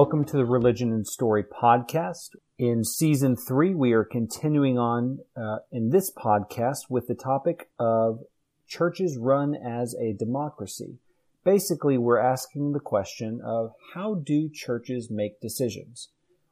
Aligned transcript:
Welcome 0.00 0.26
to 0.26 0.36
the 0.36 0.44
Religion 0.44 0.92
and 0.92 1.04
Story 1.04 1.42
podcast. 1.42 2.36
In 2.56 2.84
season 2.84 3.34
three, 3.34 3.74
we 3.74 3.94
are 3.94 4.04
continuing 4.04 4.78
on 4.78 5.18
uh, 5.36 5.56
in 5.72 5.90
this 5.90 6.12
podcast 6.12 6.82
with 6.88 7.08
the 7.08 7.16
topic 7.16 7.68
of 7.80 8.20
churches 8.68 9.18
run 9.18 9.56
as 9.56 9.96
a 9.96 10.12
democracy. 10.12 10.98
Basically, 11.42 11.98
we're 11.98 12.20
asking 12.20 12.74
the 12.74 12.78
question 12.78 13.40
of 13.44 13.72
how 13.94 14.14
do 14.14 14.48
churches 14.48 15.10
make 15.10 15.40
decisions? 15.40 16.10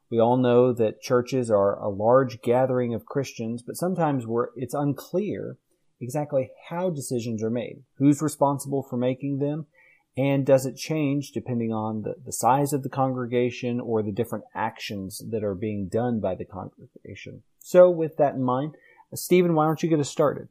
We 0.09 0.19
all 0.19 0.35
know 0.35 0.73
that 0.73 1.01
churches 1.01 1.49
are 1.49 1.79
a 1.79 1.87
large 1.87 2.41
gathering 2.41 2.93
of 2.93 3.05
Christians, 3.05 3.61
but 3.61 3.77
sometimes 3.77 4.25
it's 4.57 4.73
unclear 4.73 5.55
exactly 6.01 6.49
how 6.67 6.89
decisions 6.89 7.41
are 7.41 7.49
made, 7.49 7.83
who's 7.97 8.21
responsible 8.21 8.83
for 8.83 8.97
making 8.97 9.39
them, 9.39 9.67
and 10.17 10.45
does 10.45 10.65
it 10.65 10.75
change 10.75 11.31
depending 11.31 11.71
on 11.71 12.01
the, 12.01 12.15
the 12.25 12.31
size 12.31 12.73
of 12.73 12.81
the 12.81 12.89
congregation 12.89 13.79
or 13.79 14.01
the 14.01 14.11
different 14.11 14.45
actions 14.55 15.21
that 15.29 15.43
are 15.43 15.53
being 15.53 15.87
done 15.87 16.19
by 16.19 16.33
the 16.33 16.45
congregation? 16.45 17.43
So, 17.59 17.89
with 17.89 18.17
that 18.17 18.33
in 18.33 18.43
mind, 18.43 18.75
Stephen, 19.13 19.53
why 19.53 19.65
don't 19.65 19.81
you 19.83 19.89
get 19.89 19.99
us 19.99 20.09
started? 20.09 20.49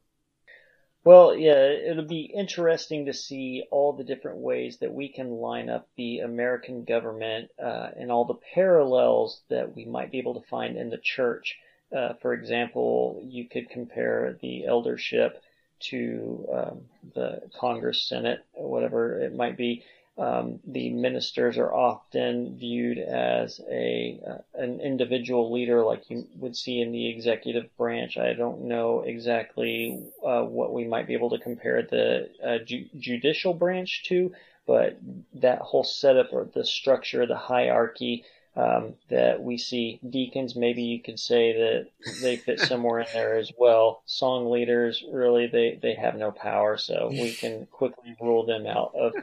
Well, 1.04 1.36
yeah, 1.36 1.68
it'll 1.68 2.04
be 2.04 2.32
interesting 2.34 3.06
to 3.06 3.12
see 3.12 3.64
all 3.70 3.92
the 3.92 4.02
different 4.02 4.38
ways 4.38 4.78
that 4.78 4.92
we 4.92 5.08
can 5.08 5.30
line 5.30 5.68
up 5.68 5.88
the 5.96 6.18
American 6.18 6.84
government 6.84 7.50
uh, 7.62 7.90
and 7.96 8.10
all 8.10 8.24
the 8.24 8.40
parallels 8.54 9.42
that 9.48 9.76
we 9.76 9.84
might 9.84 10.10
be 10.10 10.18
able 10.18 10.40
to 10.40 10.48
find 10.48 10.76
in 10.76 10.90
the 10.90 10.98
church. 10.98 11.58
Uh, 11.96 12.14
for 12.20 12.34
example, 12.34 13.20
you 13.24 13.48
could 13.48 13.70
compare 13.70 14.36
the 14.42 14.66
eldership 14.66 15.40
to 15.80 16.48
um, 16.52 16.80
the 17.14 17.42
Congress, 17.58 18.02
Senate, 18.02 18.44
whatever 18.54 19.20
it 19.20 19.34
might 19.34 19.56
be. 19.56 19.84
Um, 20.18 20.60
the 20.66 20.88
ministers 20.88 21.58
are 21.58 21.74
often 21.74 22.56
viewed 22.56 22.98
as 22.98 23.60
a 23.70 24.18
uh, 24.26 24.38
an 24.54 24.80
individual 24.80 25.52
leader, 25.52 25.84
like 25.84 26.08
you 26.08 26.26
would 26.36 26.56
see 26.56 26.80
in 26.80 26.90
the 26.90 27.08
executive 27.08 27.76
branch. 27.76 28.16
I 28.16 28.32
don't 28.32 28.62
know 28.62 29.02
exactly 29.02 30.04
uh, 30.24 30.42
what 30.44 30.72
we 30.72 30.84
might 30.86 31.06
be 31.06 31.12
able 31.12 31.30
to 31.30 31.38
compare 31.38 31.82
the 31.82 32.30
uh, 32.42 32.64
ju- 32.64 32.88
judicial 32.98 33.52
branch 33.52 34.04
to, 34.04 34.32
but 34.66 34.98
that 35.34 35.58
whole 35.58 35.84
setup 35.84 36.32
or 36.32 36.46
the 36.46 36.64
structure, 36.64 37.26
the 37.26 37.36
hierarchy 37.36 38.24
um, 38.56 38.94
that 39.10 39.42
we 39.42 39.58
see 39.58 40.00
deacons. 40.08 40.56
Maybe 40.56 40.82
you 40.82 41.00
could 41.00 41.20
say 41.20 41.52
that 41.52 41.88
they 42.22 42.36
fit 42.36 42.58
somewhere 42.58 43.00
in 43.00 43.06
there 43.12 43.36
as 43.36 43.52
well. 43.58 44.02
Song 44.06 44.50
leaders, 44.50 45.04
really, 45.12 45.46
they, 45.46 45.78
they 45.80 45.94
have 45.94 46.16
no 46.16 46.30
power, 46.30 46.78
so 46.78 47.08
we 47.10 47.32
can 47.32 47.66
quickly 47.66 48.16
rule 48.20 48.46
them 48.46 48.66
out 48.66 48.94
of 48.94 49.14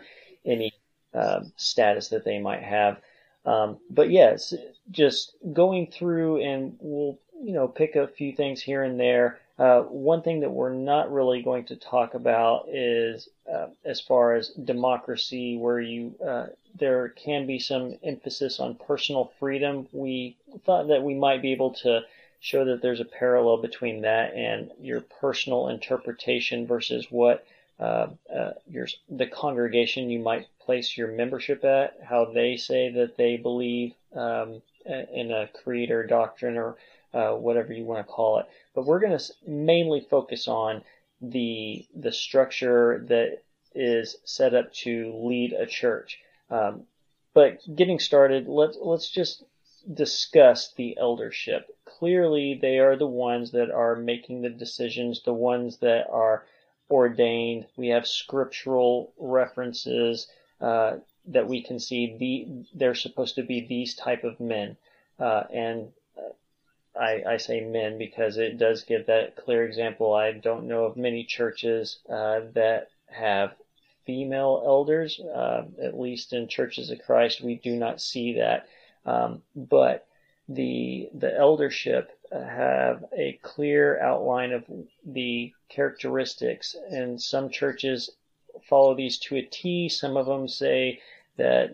any 0.46 0.72
um, 1.14 1.52
status 1.58 2.10
that 2.10 2.26
they 2.26 2.40
might 2.40 2.64
have. 2.64 3.02
Um, 3.46 3.78
but 3.90 4.10
yes, 4.10 4.54
just 4.92 5.36
going 5.52 5.88
through 5.88 6.42
and 6.42 6.78
we'll, 6.80 7.20
you 7.44 7.54
know, 7.54 7.68
pick 7.68 7.96
a 7.96 8.08
few 8.08 8.34
things 8.34 8.62
here 8.62 8.84
and 8.84 9.00
there. 9.00 9.40
Uh, 9.60 9.82
one 9.82 10.24
thing 10.24 10.40
that 10.40 10.50
we're 10.50 10.74
not 10.74 11.12
really 11.12 11.44
going 11.44 11.64
to 11.64 11.76
talk 11.76 12.16
about 12.16 12.68
is 12.70 13.30
uh, 13.52 13.68
as 13.86 14.02
far 14.02 14.34
as 14.34 14.50
democracy, 14.50 15.58
where 15.58 15.80
you 15.80 16.16
uh, 16.26 16.48
there 16.80 17.10
can 17.10 17.46
be 17.46 17.60
some 17.60 17.96
emphasis 18.04 18.60
on 18.60 18.76
personal 18.76 19.32
freedom. 19.40 19.88
We 19.92 20.38
thought 20.66 20.88
that 20.88 21.04
we 21.04 21.14
might 21.14 21.44
be 21.44 21.52
able 21.52 21.72
to 21.76 22.02
show 22.40 22.66
that 22.66 22.82
there's 22.82 23.00
a 23.00 23.06
parallel 23.06 23.58
between 23.58 24.02
that 24.02 24.34
and 24.34 24.72
your 24.82 25.02
personal 25.02 25.68
interpretation 25.70 26.66
versus 26.66 27.08
what 27.12 27.46
uh, 27.80 28.08
uh, 28.34 28.52
your 28.68 28.88
the 29.10 29.28
congregation 29.28 30.10
you 30.10 30.20
might 30.20 30.48
place 30.60 30.98
your 30.98 31.10
membership 31.10 31.64
at, 31.64 31.98
how 32.04 32.26
they 32.26 32.58
say 32.58 32.90
that 32.90 33.18
they 33.18 33.38
believe 33.38 33.94
um, 34.16 34.62
in 34.86 35.32
a 35.32 35.48
creed 35.64 35.92
or 35.92 36.06
doctrine 36.06 36.58
or 36.58 36.76
uh, 37.14 37.32
whatever 37.32 37.74
you 37.74 37.86
want 37.86 38.06
to 38.06 38.12
call 38.12 38.40
it. 38.40 38.46
But 38.74 38.86
we're 38.86 39.00
going 39.00 39.18
to 39.18 39.34
mainly 39.48 40.02
focus 40.10 40.48
on 40.48 40.84
the 41.22 41.86
the 41.96 42.12
structure 42.12 43.06
that 43.08 43.44
is 43.76 44.18
set 44.26 44.54
up 44.54 44.74
to 44.74 45.14
lead 45.16 45.54
a 45.54 45.66
church. 45.66 46.20
Um, 46.50 46.84
but 47.34 47.60
getting 47.76 48.00
started, 48.00 48.48
let's 48.48 48.78
let's 48.80 49.10
just 49.10 49.44
discuss 49.92 50.74
the 50.74 50.98
eldership. 50.98 51.68
Clearly, 51.86 52.60
they 52.62 52.80
are 52.80 52.96
the 52.96 53.08
ones 53.08 53.52
that 53.52 53.72
are 53.72 53.96
making 53.96 54.42
the 54.42 54.50
decisions, 54.50 55.24
the 55.24 55.34
ones 55.34 55.78
that 55.78 56.08
are 56.10 56.46
ordained. 56.90 57.66
We 57.76 57.90
have 57.90 58.08
scriptural 58.08 59.14
references 59.18 60.28
uh, 60.62 60.98
that 61.28 61.48
we 61.48 61.64
can 61.64 61.80
see. 61.80 62.18
The 62.18 62.78
they're 62.78 62.96
supposed 62.96 63.36
to 63.36 63.44
be 63.44 63.66
these 63.66 63.96
type 63.96 64.24
of 64.24 64.40
men, 64.40 64.78
uh, 65.20 65.44
and 65.52 65.92
I, 67.00 67.24
I, 67.28 67.38
say 67.38 67.62
men 67.62 67.98
because 67.98 68.38
it 68.38 68.58
does 68.58 68.84
give 68.84 69.08
that 69.08 69.36
clear 69.36 69.66
example. 69.66 70.14
I 70.14 70.32
don't 70.32 70.68
know 70.68 70.86
of 70.86 70.96
many 70.96 71.24
churches 71.24 72.00
uh, 72.10 72.42
that 72.54 72.90
have 73.08 73.56
female 74.06 74.62
elders. 74.66 75.20
Uh, 75.20 75.64
at 75.82 76.00
least 76.00 76.34
in 76.34 76.48
churches 76.48 76.92
of 76.92 77.00
Christ, 77.00 77.42
we 77.42 77.56
do 77.56 77.76
not 77.76 78.02
see 78.02 78.34
that. 78.34 78.68
Um, 79.06 79.42
but 79.56 80.08
the 80.48 81.10
the 81.14 81.36
eldership 81.36 82.12
have 82.32 83.06
a 83.16 83.40
clear 83.42 84.00
outline 84.00 84.52
of 84.52 84.66
the 85.06 85.54
characteristics, 85.70 86.76
and 86.90 87.22
some 87.22 87.50
churches 87.50 88.10
follow 88.68 88.96
these 88.96 89.18
to 89.20 89.36
a 89.38 89.42
T. 89.42 89.90
Some 89.90 90.18
of 90.18 90.26
them 90.26 90.48
say 90.48 91.02
that 91.38 91.72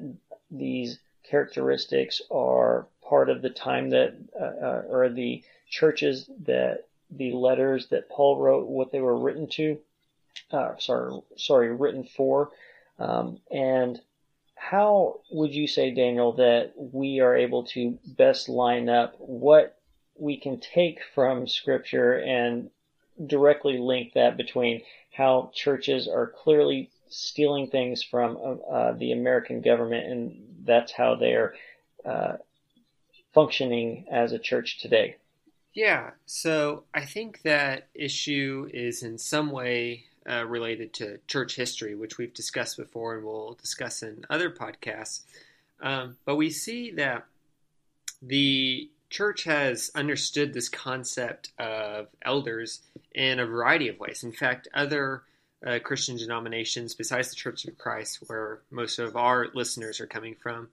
these 0.51 0.99
characteristics 1.23 2.21
are 2.31 2.87
part 3.09 3.29
of 3.29 3.41
the 3.41 3.49
time 3.49 3.89
that, 3.89 4.15
uh, 4.39 4.65
uh 4.65 4.83
or 4.89 5.09
the 5.09 5.43
churches 5.69 6.29
that 6.45 6.87
the 7.09 7.31
letters 7.31 7.87
that 7.87 8.09
Paul 8.09 8.37
wrote, 8.37 8.67
what 8.67 8.91
they 8.91 9.01
were 9.01 9.17
written 9.17 9.47
to 9.53 9.79
uh, 10.51 10.75
sorry, 10.77 11.21
sorry, 11.37 11.75
written 11.75 12.03
for. 12.03 12.51
Um, 12.97 13.39
and 13.51 13.99
how 14.55 15.21
would 15.31 15.53
you 15.53 15.67
say, 15.67 15.91
Daniel, 15.91 16.33
that 16.33 16.73
we 16.75 17.19
are 17.19 17.35
able 17.35 17.63
to 17.65 17.97
best 18.05 18.49
line 18.49 18.89
up 18.89 19.15
what 19.19 19.77
we 20.15 20.37
can 20.37 20.59
take 20.59 20.99
from 21.15 21.47
Scripture 21.47 22.19
and 22.19 22.69
directly 23.25 23.77
link 23.77 24.13
that 24.13 24.37
between 24.37 24.81
how 25.11 25.51
churches 25.53 26.07
are 26.07 26.27
clearly 26.27 26.89
stealing 27.09 27.67
things 27.67 28.03
from 28.03 28.37
uh, 28.37 28.71
uh 28.71 28.91
the 28.93 29.11
American 29.11 29.61
government, 29.61 30.05
and 30.05 30.63
that's 30.63 30.91
how 30.91 31.15
they're 31.15 31.55
uh, 32.05 32.33
functioning 33.33 34.05
as 34.11 34.31
a 34.31 34.39
church 34.39 34.79
today? 34.79 35.15
Yeah, 35.73 36.11
so 36.25 36.83
I 36.93 37.05
think 37.05 37.41
that 37.43 37.87
issue 37.93 38.69
is 38.73 39.03
in 39.03 39.17
some 39.17 39.51
way 39.51 40.05
uh, 40.29 40.45
related 40.45 40.93
to 40.93 41.19
church 41.27 41.55
history, 41.55 41.95
which 41.95 42.17
we've 42.17 42.33
discussed 42.33 42.77
before 42.77 43.15
and 43.15 43.25
we'll 43.25 43.53
discuss 43.53 44.03
in 44.03 44.25
other 44.29 44.49
podcasts. 44.49 45.21
Um, 45.81 46.17
but 46.25 46.35
we 46.35 46.49
see 46.49 46.91
that 46.91 47.25
the 48.21 48.89
church 49.09 49.43
has 49.45 49.91
understood 49.95 50.53
this 50.53 50.69
concept 50.69 51.51
of 51.57 52.07
elders 52.21 52.81
in 53.13 53.39
a 53.39 53.45
variety 53.45 53.87
of 53.87 53.99
ways. 53.99 54.23
In 54.23 54.31
fact, 54.31 54.67
other 54.73 55.23
uh, 55.65 55.79
Christian 55.83 56.17
denominations 56.17 56.93
besides 56.93 57.29
the 57.29 57.35
Church 57.35 57.65
of 57.65 57.77
Christ, 57.77 58.19
where 58.27 58.59
most 58.71 58.99
of 58.99 59.15
our 59.15 59.47
listeners 59.53 59.99
are 59.99 60.07
coming 60.07 60.35
from, 60.35 60.69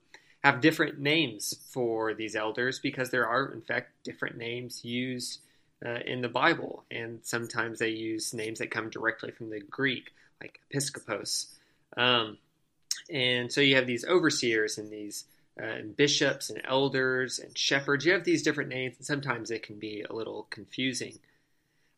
have 0.47 0.61
different 0.61 0.97
names 0.97 1.53
for 1.71 2.13
these 2.13 2.35
elders 2.35 2.79
because 2.79 3.09
there 3.09 3.27
are, 3.27 3.51
in 3.51 3.61
fact, 3.61 3.91
different 4.03 4.37
names 4.37 4.85
used 4.85 5.41
uh, 5.85 5.99
in 6.05 6.21
the 6.21 6.29
Bible, 6.29 6.83
and 6.89 7.19
sometimes 7.23 7.79
they 7.79 7.89
use 7.89 8.33
names 8.33 8.59
that 8.59 8.71
come 8.71 8.89
directly 8.89 9.31
from 9.31 9.49
the 9.49 9.59
Greek, 9.59 10.11
like 10.41 10.61
episkopos. 10.71 11.47
Um, 11.97 12.37
and 13.09 13.51
so 13.51 13.59
you 13.59 13.75
have 13.75 13.87
these 13.87 14.05
overseers 14.05 14.77
and 14.77 14.89
these 14.89 15.25
uh, 15.61 15.65
and 15.65 15.97
bishops 15.97 16.49
and 16.49 16.61
elders 16.63 17.39
and 17.39 17.57
shepherds. 17.57 18.05
You 18.05 18.13
have 18.13 18.23
these 18.23 18.41
different 18.41 18.69
names, 18.69 18.95
and 18.97 19.05
sometimes 19.05 19.51
it 19.51 19.63
can 19.63 19.77
be 19.77 20.05
a 20.09 20.13
little 20.13 20.47
confusing. 20.49 21.19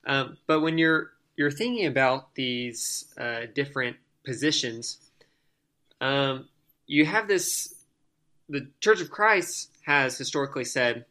Um, 0.08 0.38
but 0.48 0.62
when 0.62 0.78
you're 0.78 1.12
you're 1.38 1.52
thinking 1.52 1.86
about 1.86 2.34
these 2.34 3.06
uh, 3.18 3.42
different 3.54 3.98
positions, 4.26 4.98
um, 6.02 6.48
you 6.88 7.06
have 7.06 7.28
this. 7.28 7.76
The 8.50 8.68
Church 8.82 9.00
of 9.00 9.12
Christ 9.12 9.70
has 9.86 10.18
historically 10.18 10.66
said 10.66 11.06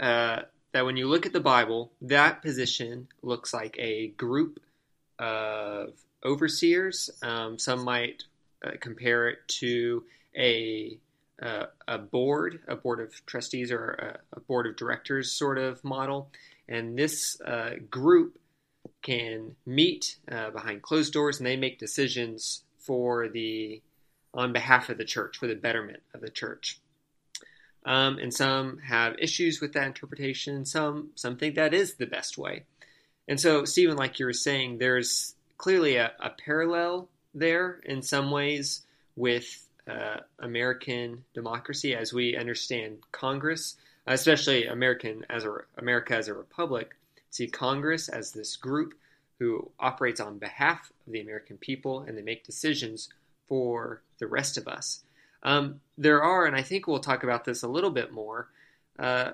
uh, 0.00 0.42
that 0.72 0.84
when 0.84 0.96
you 0.96 1.08
look 1.08 1.24
at 1.24 1.32
the 1.32 1.40
Bible, 1.40 1.92
that 2.02 2.42
position 2.42 3.08
looks 3.22 3.54
like 3.54 3.76
a 3.78 4.08
group 4.08 4.58
of 5.18 5.94
overseers. 6.24 7.10
Um, 7.22 7.58
some 7.58 7.84
might 7.84 8.24
uh, 8.64 8.72
compare 8.80 9.28
it 9.28 9.38
to 9.60 10.04
a 10.36 10.98
uh, 11.40 11.66
a 11.88 11.98
board, 11.98 12.60
a 12.68 12.76
board 12.76 13.00
of 13.00 13.26
trustees 13.26 13.72
or 13.72 14.20
a, 14.32 14.36
a, 14.36 14.40
board 14.40 14.64
of 14.64 14.76
directors 14.76 15.32
sort 15.32 15.58
of 15.58 15.82
model. 15.82 16.30
And 16.68 16.96
this 16.96 17.40
uh, 17.40 17.70
group 17.90 18.38
can 19.02 19.56
meet 19.66 20.18
uh, 20.30 20.50
behind 20.50 20.82
closed 20.82 21.12
doors 21.12 21.38
and 21.38 21.46
they 21.46 21.56
make 21.56 21.80
decisions 21.80 22.62
for 22.78 23.28
the 23.28 23.82
on 24.34 24.52
behalf 24.52 24.88
of 24.88 24.98
the 24.98 25.04
church 25.04 25.38
for 25.38 25.46
the 25.46 25.54
betterment 25.54 26.02
of 26.14 26.20
the 26.20 26.30
church. 26.30 26.78
Um, 27.84 28.18
and 28.18 28.32
some 28.32 28.78
have 28.78 29.16
issues 29.18 29.60
with 29.60 29.72
that 29.72 29.86
interpretation. 29.86 30.64
Some 30.64 31.10
some 31.14 31.36
think 31.36 31.56
that 31.56 31.74
is 31.74 31.94
the 31.94 32.06
best 32.06 32.38
way. 32.38 32.64
And 33.28 33.40
so, 33.40 33.64
Stephen, 33.64 33.96
like 33.96 34.18
you 34.18 34.26
were 34.26 34.32
saying, 34.32 34.78
there's 34.78 35.34
clearly 35.58 35.96
a, 35.96 36.12
a 36.20 36.30
parallel 36.30 37.08
there 37.34 37.80
in 37.84 38.02
some 38.02 38.30
ways 38.30 38.82
with 39.16 39.66
uh, 39.88 40.18
American 40.38 41.24
democracy 41.34 41.94
as 41.94 42.12
we 42.12 42.36
understand 42.36 42.98
Congress, 43.10 43.76
especially 44.06 44.66
American 44.66 45.24
as 45.28 45.44
a 45.44 45.58
America 45.76 46.16
as 46.16 46.28
a 46.28 46.34
republic. 46.34 46.96
See 47.30 47.48
Congress 47.48 48.08
as 48.08 48.32
this 48.32 48.56
group 48.56 48.94
who 49.38 49.70
operates 49.80 50.20
on 50.20 50.38
behalf 50.38 50.92
of 51.06 51.12
the 51.12 51.20
American 51.20 51.56
people 51.56 52.00
and 52.00 52.16
they 52.16 52.22
make 52.22 52.44
decisions 52.44 53.08
for 53.48 54.02
the 54.22 54.28
rest 54.28 54.56
of 54.56 54.68
us. 54.68 55.02
Um, 55.42 55.80
there 55.98 56.22
are, 56.22 56.46
and 56.46 56.54
I 56.54 56.62
think 56.62 56.86
we'll 56.86 57.00
talk 57.00 57.24
about 57.24 57.44
this 57.44 57.64
a 57.64 57.68
little 57.68 57.90
bit 57.90 58.12
more, 58.12 58.48
uh, 59.00 59.32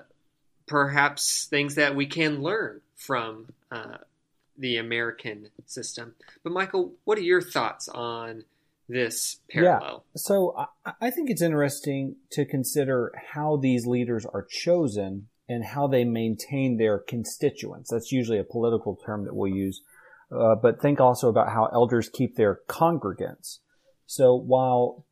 perhaps 0.65 1.45
things 1.45 1.75
that 1.75 1.95
we 1.95 2.07
can 2.07 2.41
learn 2.41 2.81
from 2.95 3.53
uh, 3.71 3.97
the 4.57 4.77
American 4.77 5.49
system. 5.67 6.15
But 6.43 6.53
Michael, 6.53 6.93
what 7.03 7.19
are 7.19 7.21
your 7.21 7.41
thoughts 7.41 7.87
on 7.87 8.45
this 8.87 9.37
parallel? 9.51 10.03
Yeah. 10.15 10.19
So 10.19 10.55
I, 10.57 10.93
I 10.99 11.11
think 11.11 11.29
it's 11.29 11.43
interesting 11.43 12.15
to 12.31 12.45
consider 12.45 13.11
how 13.33 13.57
these 13.57 13.85
leaders 13.85 14.25
are 14.25 14.47
chosen 14.49 15.27
and 15.47 15.63
how 15.63 15.85
they 15.85 16.03
maintain 16.03 16.77
their 16.77 16.97
constituents. 16.97 17.91
That's 17.91 18.11
usually 18.11 18.39
a 18.39 18.43
political 18.43 18.95
term 19.05 19.25
that 19.25 19.35
we'll 19.35 19.53
use. 19.53 19.81
Uh, 20.31 20.55
but 20.55 20.81
think 20.81 20.99
also 20.99 21.29
about 21.29 21.49
how 21.49 21.69
elders 21.73 22.09
keep 22.09 22.35
their 22.35 22.61
congregants. 22.67 23.59
So 24.09 24.33
while 24.33 25.05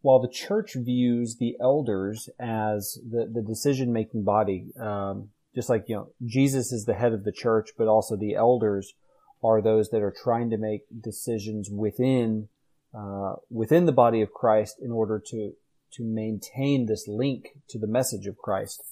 while 0.00 0.20
the 0.20 0.28
church 0.28 0.74
views 0.76 1.38
the 1.40 1.56
elders 1.60 2.28
as 2.38 2.96
the, 3.04 3.28
the 3.28 3.42
decision 3.42 3.92
making 3.92 4.22
body, 4.22 4.68
um, 4.80 5.30
just 5.56 5.68
like, 5.68 5.86
you 5.88 5.96
know, 5.96 6.10
Jesus 6.24 6.70
is 6.70 6.84
the 6.84 6.94
head 6.94 7.12
of 7.12 7.24
the 7.24 7.32
church, 7.32 7.70
but 7.76 7.88
also 7.88 8.14
the 8.14 8.36
elders 8.36 8.94
are 9.42 9.60
those 9.60 9.90
that 9.90 10.02
are 10.02 10.14
trying 10.16 10.50
to 10.50 10.56
make 10.56 10.82
decisions 11.02 11.68
within, 11.68 12.48
uh, 12.96 13.34
within 13.50 13.86
the 13.86 13.92
body 13.92 14.22
of 14.22 14.32
Christ 14.32 14.76
in 14.80 14.92
order 14.92 15.20
to, 15.30 15.54
to 15.94 16.04
maintain 16.04 16.86
this 16.86 17.08
link 17.08 17.58
to 17.70 17.78
the 17.80 17.88
message 17.88 18.28
of 18.28 18.38
Christ. 18.38 18.84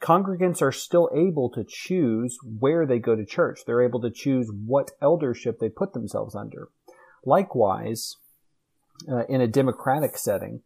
Congregants 0.00 0.60
are 0.60 0.72
still 0.72 1.10
able 1.14 1.48
to 1.50 1.62
choose 1.62 2.36
where 2.42 2.86
they 2.86 2.98
go 2.98 3.14
to 3.14 3.24
church. 3.24 3.60
They're 3.64 3.82
able 3.82 4.00
to 4.00 4.10
choose 4.10 4.50
what 4.50 4.90
eldership 5.00 5.60
they 5.60 5.68
put 5.68 5.92
themselves 5.92 6.34
under. 6.34 6.70
Likewise, 7.24 8.16
uh, 9.08 9.24
in 9.28 9.40
a 9.40 9.46
democratic 9.46 10.16
setting, 10.16 10.62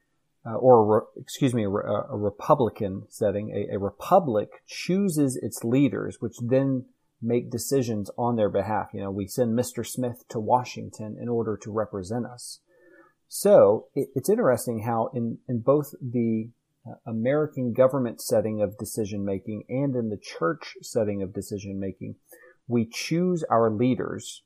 uh, 0.47 0.55
or 0.57 0.79
a 0.79 0.83
re- 0.83 1.23
excuse 1.23 1.55
me, 1.55 1.65
a, 1.65 1.69
a 1.69 2.17
Republican 2.17 3.05
setting, 3.09 3.51
a, 3.51 3.75
a, 3.75 3.79
republic 3.79 4.63
chooses 4.67 5.37
its 5.37 5.65
leaders, 5.65 6.19
which 6.21 6.35
then 6.43 6.85
make 7.23 7.51
decisions 7.51 8.11
on 8.19 8.37
their 8.37 8.51
behalf. 8.51 8.89
You 8.93 9.01
know, 9.01 9.11
we 9.11 9.27
send 9.27 9.59
Mr. 9.59 9.87
Smith 9.87 10.25
to 10.29 10.39
Washington 10.39 11.17
in 11.21 11.29
order 11.29 11.59
to 11.63 11.73
represent 11.73 12.27
us. 12.27 12.61
So 13.29 13.87
it, 13.95 14.09
it's 14.15 14.29
interesting 14.29 14.81
how 14.81 15.11
in, 15.15 15.39
in 15.49 15.61
both 15.61 15.95
the 16.01 16.51
uh, 16.87 16.95
American 17.07 17.73
government 17.73 18.21
setting 18.21 18.61
of 18.61 18.77
decision 18.77 19.25
making 19.25 19.65
and 19.69 19.97
in 19.97 20.11
the 20.11 20.19
church 20.19 20.75
setting 20.83 21.23
of 21.23 21.33
decision 21.33 21.81
making, 21.81 22.17
we 22.69 22.87
choose 22.87 23.45
our 23.51 23.71
leaders 23.71 24.43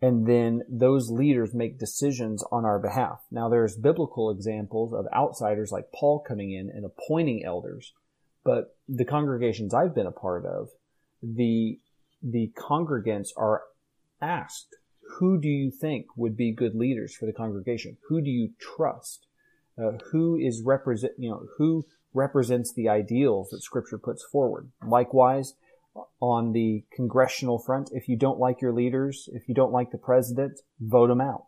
and 0.00 0.26
then 0.26 0.62
those 0.68 1.10
leaders 1.10 1.54
make 1.54 1.78
decisions 1.78 2.44
on 2.52 2.64
our 2.64 2.78
behalf. 2.78 3.20
Now 3.30 3.48
there's 3.48 3.76
biblical 3.76 4.30
examples 4.30 4.92
of 4.92 5.06
outsiders 5.14 5.72
like 5.72 5.92
Paul 5.92 6.20
coming 6.20 6.52
in 6.52 6.70
and 6.70 6.84
appointing 6.84 7.44
elders, 7.44 7.92
but 8.44 8.76
the 8.88 9.04
congregations 9.04 9.74
I've 9.74 9.94
been 9.94 10.06
a 10.06 10.12
part 10.12 10.44
of, 10.46 10.68
the 11.22 11.80
the 12.22 12.52
congregants 12.56 13.28
are 13.36 13.62
asked, 14.20 14.76
who 15.18 15.40
do 15.40 15.48
you 15.48 15.70
think 15.70 16.06
would 16.16 16.36
be 16.36 16.52
good 16.52 16.74
leaders 16.74 17.14
for 17.14 17.26
the 17.26 17.32
congregation? 17.32 17.96
Who 18.08 18.20
do 18.20 18.30
you 18.30 18.50
trust? 18.60 19.26
Uh, 19.80 19.92
who 20.10 20.36
is 20.36 20.62
represent, 20.64 21.12
you 21.18 21.30
know, 21.30 21.46
who 21.56 21.86
represents 22.12 22.72
the 22.72 22.88
ideals 22.88 23.50
that 23.50 23.62
scripture 23.62 23.98
puts 23.98 24.24
forward? 24.24 24.70
Likewise, 24.84 25.54
on 26.20 26.52
the 26.52 26.84
congressional 26.94 27.58
front. 27.58 27.90
If 27.92 28.08
you 28.08 28.16
don't 28.16 28.38
like 28.38 28.60
your 28.60 28.72
leaders, 28.72 29.28
if 29.32 29.48
you 29.48 29.54
don't 29.54 29.72
like 29.72 29.90
the 29.90 29.98
president, 29.98 30.60
vote 30.80 31.08
them 31.08 31.20
out. 31.20 31.46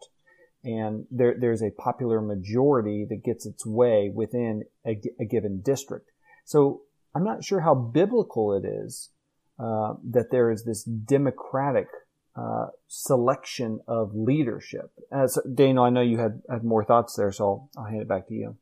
And 0.63 1.07
there, 1.11 1.35
there's 1.39 1.63
a 1.63 1.71
popular 1.71 2.21
majority 2.21 3.07
that 3.09 3.25
gets 3.25 3.47
its 3.47 3.65
way 3.65 4.11
within 4.15 4.65
a, 4.87 5.01
a 5.19 5.25
given 5.25 5.63
district. 5.63 6.11
So 6.45 6.83
I'm 7.15 7.25
not 7.25 7.45
sure 7.45 7.61
how 7.61 7.75
biblical 7.75 8.53
it 8.53 8.67
is 8.67 9.11
uh, 9.59 9.95
that 10.11 10.31
there 10.31 10.51
is 10.51 10.65
this 10.65 10.85
democratic 10.85 11.89
uh, 12.37 12.67
selection 12.87 13.81
of 13.89 14.15
leadership. 14.15 14.91
As 15.13 15.39
Daniel, 15.55 15.85
I 15.85 15.91
know 15.91 16.01
you 16.01 16.19
had, 16.19 16.43
had 16.51 16.65
more 16.65 16.85
thoughts 16.85 17.17
there, 17.17 17.33
so 17.33 17.45
I'll, 17.45 17.71
I'll 17.77 17.91
hand 17.91 18.03
it 18.03 18.09
back 18.09 18.29
to 18.29 18.35
you. 18.35 18.57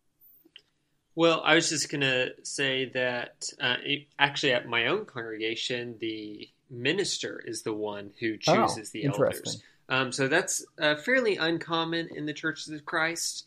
Well, 1.19 1.43
I 1.45 1.57
was 1.57 1.69
just 1.69 1.91
going 1.91 2.03
to 2.03 2.29
say 2.45 2.91
that 2.91 3.51
uh, 3.61 3.75
it, 3.83 4.07
actually, 4.21 4.53
at 4.53 4.69
my 4.69 4.87
own 4.87 5.05
congregation, 5.05 5.97
the 5.99 6.49
minister 6.71 7.43
is 7.45 7.63
the 7.63 7.73
one 7.73 8.13
who 8.21 8.35
oh, 8.47 8.67
chooses 8.69 8.91
oh, 8.91 8.93
the 8.93 9.07
elders. 9.07 9.61
Um, 9.89 10.13
so 10.13 10.29
that's 10.29 10.65
uh, 10.81 10.95
fairly 10.95 11.35
uncommon 11.35 12.11
in 12.15 12.27
the 12.27 12.33
churches 12.33 12.69
of 12.69 12.85
Christ, 12.85 13.47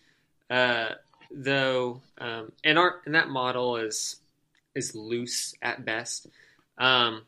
uh, 0.49 0.89
though, 1.33 2.01
um, 2.17 2.51
and 2.61 2.77
our 2.77 2.99
and 3.05 3.15
that 3.15 3.29
model 3.29 3.77
is 3.77 4.17
is 4.75 4.93
loose 4.93 5.55
at 5.61 5.85
best. 5.85 6.27
Um, 6.77 7.21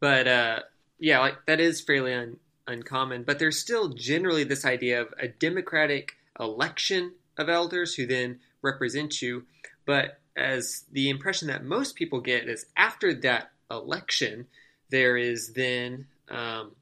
but 0.00 0.26
uh, 0.26 0.58
yeah, 0.98 1.20
like 1.20 1.36
that 1.46 1.60
is 1.60 1.80
fairly 1.80 2.14
un, 2.14 2.38
uncommon. 2.66 3.22
But 3.22 3.38
there's 3.38 3.60
still 3.60 3.90
generally 3.90 4.42
this 4.42 4.64
idea 4.64 5.02
of 5.02 5.14
a 5.20 5.28
democratic 5.28 6.16
election 6.40 7.12
of 7.38 7.48
elders 7.48 7.94
who 7.94 8.06
then 8.06 8.40
represent 8.62 9.20
you. 9.20 9.44
But 9.84 10.18
as 10.36 10.84
the 10.92 11.10
impression 11.10 11.48
that 11.48 11.64
most 11.64 11.94
people 11.94 12.20
get 12.20 12.48
is 12.48 12.66
after 12.76 13.12
that 13.14 13.50
election, 13.70 14.46
there 14.90 15.16
is 15.16 15.52
then 15.52 16.06
um, 16.30 16.72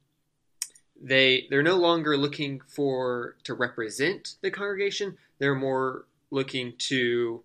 they 1.01 1.47
they're 1.51 1.63
no 1.63 1.77
longer 1.77 2.17
looking 2.17 2.61
for 2.69 3.37
to 3.45 3.55
represent 3.55 4.35
the 4.43 4.51
congregation. 4.51 5.17
They're 5.39 5.55
more 5.55 6.05
looking 6.31 6.75
to 6.79 7.43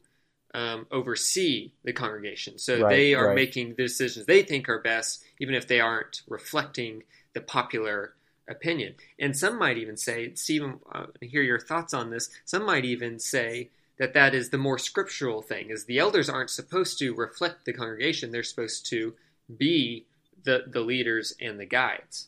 um, 0.53 0.88
oversee 0.91 1.71
the 1.83 1.93
congregation. 1.93 2.57
So 2.57 2.81
right, 2.81 2.89
they 2.89 3.13
are 3.13 3.27
right. 3.27 3.36
making 3.36 3.75
the 3.75 3.83
decisions 3.83 4.25
they 4.25 4.43
think 4.43 4.69
are 4.69 4.79
best, 4.79 5.24
even 5.39 5.55
if 5.55 5.67
they 5.67 5.79
aren't 5.79 6.21
reflecting 6.27 7.03
the 7.33 7.41
popular 7.41 8.13
opinion. 8.48 8.95
And 9.19 9.36
some 9.36 9.59
might 9.59 9.77
even 9.77 9.98
say, 9.98 10.33
Stephen, 10.36 10.79
uh, 10.91 11.07
hear 11.21 11.41
your 11.41 11.59
thoughts 11.59 11.93
on 11.93 12.09
this. 12.09 12.29
Some 12.45 12.65
might 12.65 12.86
even 12.86 13.19
say 13.19 13.69
that 13.97 14.13
that 14.13 14.35
is 14.35 14.49
the 14.49 14.57
more 14.57 14.77
scriptural 14.77 15.41
thing 15.41 15.69
is 15.69 15.85
the 15.85 15.99
elders 15.99 16.29
aren't 16.29 16.49
supposed 16.49 16.99
to 16.99 17.13
reflect 17.13 17.65
the 17.65 17.73
congregation. 17.73 18.31
They're 18.31 18.43
supposed 18.43 18.85
to 18.87 19.13
be 19.57 20.05
the 20.43 20.65
the 20.67 20.81
leaders 20.81 21.33
and 21.39 21.59
the 21.59 21.65
guides. 21.65 22.27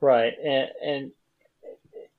Right. 0.00 0.32
And, 0.42 0.70
and 0.82 1.12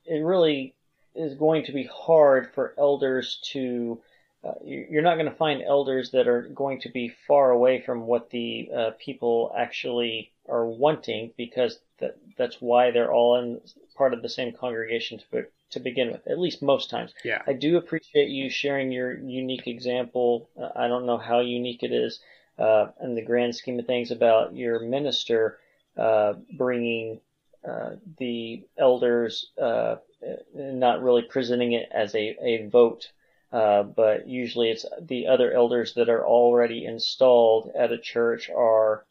it 0.04 0.24
really 0.24 0.74
is 1.14 1.34
going 1.34 1.64
to 1.64 1.72
be 1.72 1.88
hard 1.92 2.52
for 2.54 2.74
elders 2.78 3.38
to 3.52 4.00
uh, 4.44 4.54
you're 4.64 5.02
not 5.02 5.14
going 5.14 5.30
to 5.30 5.36
find 5.36 5.62
elders 5.62 6.10
that 6.10 6.26
are 6.26 6.42
going 6.48 6.80
to 6.80 6.88
be 6.88 7.14
far 7.28 7.52
away 7.52 7.80
from 7.80 8.06
what 8.06 8.28
the 8.30 8.68
uh, 8.76 8.90
people 8.98 9.54
actually 9.56 10.32
are 10.48 10.66
wanting 10.66 11.30
because 11.36 11.78
that 12.00 12.16
that's 12.36 12.56
why 12.60 12.90
they're 12.90 13.12
all 13.12 13.38
in 13.38 13.60
part 13.96 14.12
of 14.12 14.20
the 14.20 14.28
same 14.28 14.52
congregation 14.52 15.18
to 15.18 15.46
to 15.72 15.80
begin 15.80 16.12
with, 16.12 16.26
at 16.26 16.38
least 16.38 16.62
most 16.62 16.90
times. 16.90 17.12
Yeah. 17.24 17.42
I 17.46 17.52
do 17.52 17.76
appreciate 17.76 18.28
you 18.28 18.50
sharing 18.50 18.92
your 18.92 19.14
unique 19.18 19.66
example. 19.66 20.48
Uh, 20.60 20.70
I 20.76 20.88
don't 20.88 21.06
know 21.06 21.18
how 21.18 21.40
unique 21.40 21.82
it 21.82 21.92
is 21.92 22.20
uh, 22.58 22.86
in 23.02 23.14
the 23.14 23.22
grand 23.22 23.54
scheme 23.54 23.78
of 23.78 23.86
things 23.86 24.10
about 24.10 24.54
your 24.54 24.80
minister 24.80 25.58
uh, 25.96 26.34
bringing 26.56 27.20
uh, 27.68 27.90
the 28.18 28.64
elders, 28.78 29.50
uh, 29.60 29.96
not 30.54 31.02
really 31.02 31.22
presenting 31.22 31.72
it 31.72 31.88
as 31.92 32.14
a, 32.14 32.36
a 32.42 32.68
vote. 32.68 33.10
Uh, 33.52 33.82
but 33.82 34.26
usually 34.26 34.70
it's 34.70 34.86
the 35.00 35.26
other 35.26 35.52
elders 35.52 35.92
that 35.94 36.08
are 36.08 36.24
already 36.24 36.86
installed 36.86 37.70
at 37.76 37.92
a 37.92 37.98
church 37.98 38.48
are 38.48 39.04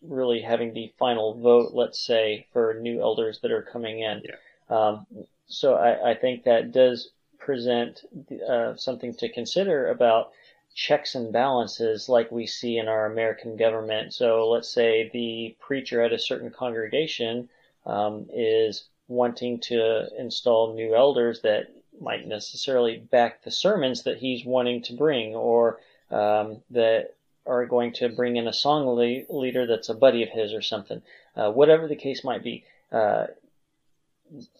really 0.00 0.40
having 0.40 0.72
the 0.72 0.92
final 0.98 1.34
vote, 1.34 1.72
let's 1.74 1.98
say, 1.98 2.46
for 2.52 2.74
new 2.74 3.00
elders 3.00 3.40
that 3.40 3.50
are 3.50 3.62
coming 3.62 4.00
in. 4.00 4.22
Yeah. 4.24 4.36
Um, 4.70 5.06
so 5.46 5.74
I, 5.74 6.10
I, 6.10 6.14
think 6.14 6.44
that 6.44 6.72
does 6.72 7.10
present 7.38 8.02
uh, 8.46 8.76
something 8.76 9.14
to 9.14 9.28
consider 9.30 9.88
about 9.88 10.32
checks 10.74 11.14
and 11.14 11.32
balances 11.32 12.08
like 12.08 12.30
we 12.30 12.46
see 12.46 12.76
in 12.76 12.86
our 12.86 13.06
American 13.06 13.56
government. 13.56 14.12
So 14.12 14.48
let's 14.48 14.68
say 14.68 15.10
the 15.12 15.56
preacher 15.58 16.02
at 16.02 16.12
a 16.12 16.18
certain 16.18 16.50
congregation 16.50 17.48
um, 17.86 18.26
is 18.32 18.84
wanting 19.08 19.58
to 19.60 20.06
install 20.18 20.74
new 20.74 20.94
elders 20.94 21.40
that 21.40 21.72
might 22.00 22.26
necessarily 22.26 22.98
back 22.98 23.42
the 23.42 23.50
sermons 23.50 24.04
that 24.04 24.18
he's 24.18 24.44
wanting 24.44 24.82
to 24.82 24.92
bring, 24.92 25.34
or 25.34 25.80
um, 26.10 26.62
that 26.70 27.14
are 27.46 27.66
going 27.66 27.92
to 27.94 28.08
bring 28.08 28.36
in 28.36 28.46
a 28.46 28.52
song 28.52 28.86
le- 28.86 29.24
leader 29.30 29.66
that's 29.66 29.88
a 29.88 29.94
buddy 29.94 30.22
of 30.22 30.28
his 30.28 30.52
or 30.52 30.62
something. 30.62 31.02
Uh, 31.34 31.50
whatever 31.50 31.88
the 31.88 31.96
case 31.96 32.22
might 32.22 32.44
be, 32.44 32.64
uh, 32.92 33.26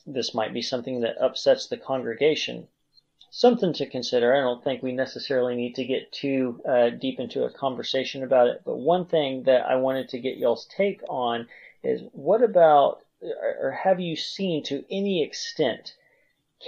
this 0.06 0.34
might 0.34 0.54
be 0.54 0.62
something 0.62 1.00
that 1.00 1.22
upsets 1.22 1.66
the 1.66 1.76
congregation. 1.76 2.68
Something 3.30 3.72
to 3.74 3.86
consider. 3.86 4.34
I 4.34 4.40
don't 4.40 4.64
think 4.64 4.82
we 4.82 4.92
necessarily 4.92 5.54
need 5.54 5.74
to 5.74 5.84
get 5.84 6.12
too 6.12 6.60
uh, 6.66 6.90
deep 6.90 7.20
into 7.20 7.44
a 7.44 7.50
conversation 7.50 8.22
about 8.22 8.48
it, 8.48 8.62
but 8.64 8.76
one 8.76 9.04
thing 9.04 9.42
that 9.44 9.66
I 9.66 9.76
wanted 9.76 10.08
to 10.10 10.18
get 10.18 10.38
y'all's 10.38 10.66
take 10.66 11.02
on 11.08 11.46
is 11.82 12.02
what 12.12 12.42
about, 12.42 13.02
or 13.60 13.70
have 13.82 14.00
you 14.00 14.16
seen 14.16 14.62
to 14.64 14.84
any 14.90 15.22
extent, 15.22 15.94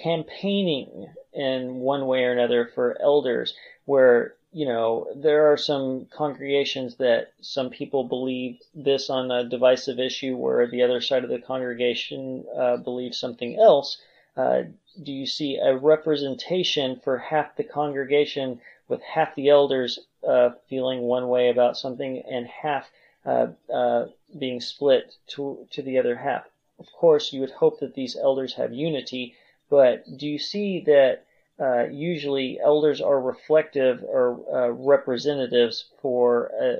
campaigning 0.03 1.09
in 1.33 1.77
one 1.77 2.07
way 2.07 2.25
or 2.25 2.33
another 2.33 2.71
for 2.75 3.01
elders 3.01 3.55
where 3.87 4.35
you 4.53 4.67
know, 4.67 5.07
there 5.15 5.53
are 5.53 5.57
some 5.57 6.07
congregations 6.07 6.97
that 6.97 7.33
some 7.41 7.71
people 7.71 8.03
believe 8.05 8.61
this 8.75 9.09
on 9.09 9.31
a 9.31 9.45
divisive 9.45 10.01
issue 10.01 10.37
where 10.37 10.67
the 10.67 10.83
other 10.83 11.01
side 11.01 11.23
of 11.23 11.31
the 11.31 11.39
congregation 11.39 12.45
uh, 12.57 12.77
believes 12.77 13.19
something 13.19 13.59
else. 13.59 13.99
Uh, 14.37 14.63
do 15.03 15.13
you 15.13 15.27
see 15.27 15.57
a 15.57 15.77
representation 15.77 17.01
for 17.05 17.19
half 17.19 17.55
the 17.57 17.63
congregation 17.63 18.61
with 18.89 19.01
half 19.03 19.35
the 19.37 19.49
elders 19.49 20.01
uh, 20.27 20.51
feeling 20.69 21.03
one 21.03 21.29
way 21.29 21.49
about 21.49 21.77
something 21.77 22.23
and 22.29 22.47
half 22.49 22.91
uh, 23.25 23.47
uh, 23.73 24.07
being 24.37 24.61
split 24.61 25.15
to, 25.29 25.67
to 25.71 25.81
the 25.83 25.99
other 25.99 26.17
half? 26.17 26.45
Of 26.81 26.91
course, 26.93 27.33
you 27.33 27.41
would 27.41 27.51
hope 27.51 27.79
that 27.81 27.95
these 27.95 28.17
elders 28.17 28.55
have 28.55 28.73
unity, 28.73 29.35
but 29.69 30.05
do 30.17 30.27
you 30.27 30.39
see 30.39 30.81
that 30.87 31.25
uh, 31.61 31.87
usually 31.91 32.59
elders 32.65 33.01
are 33.01 33.21
reflective 33.21 34.03
or 34.03 34.41
uh, 34.53 34.71
representatives 34.71 35.85
for 36.01 36.51
uh, 36.61 36.77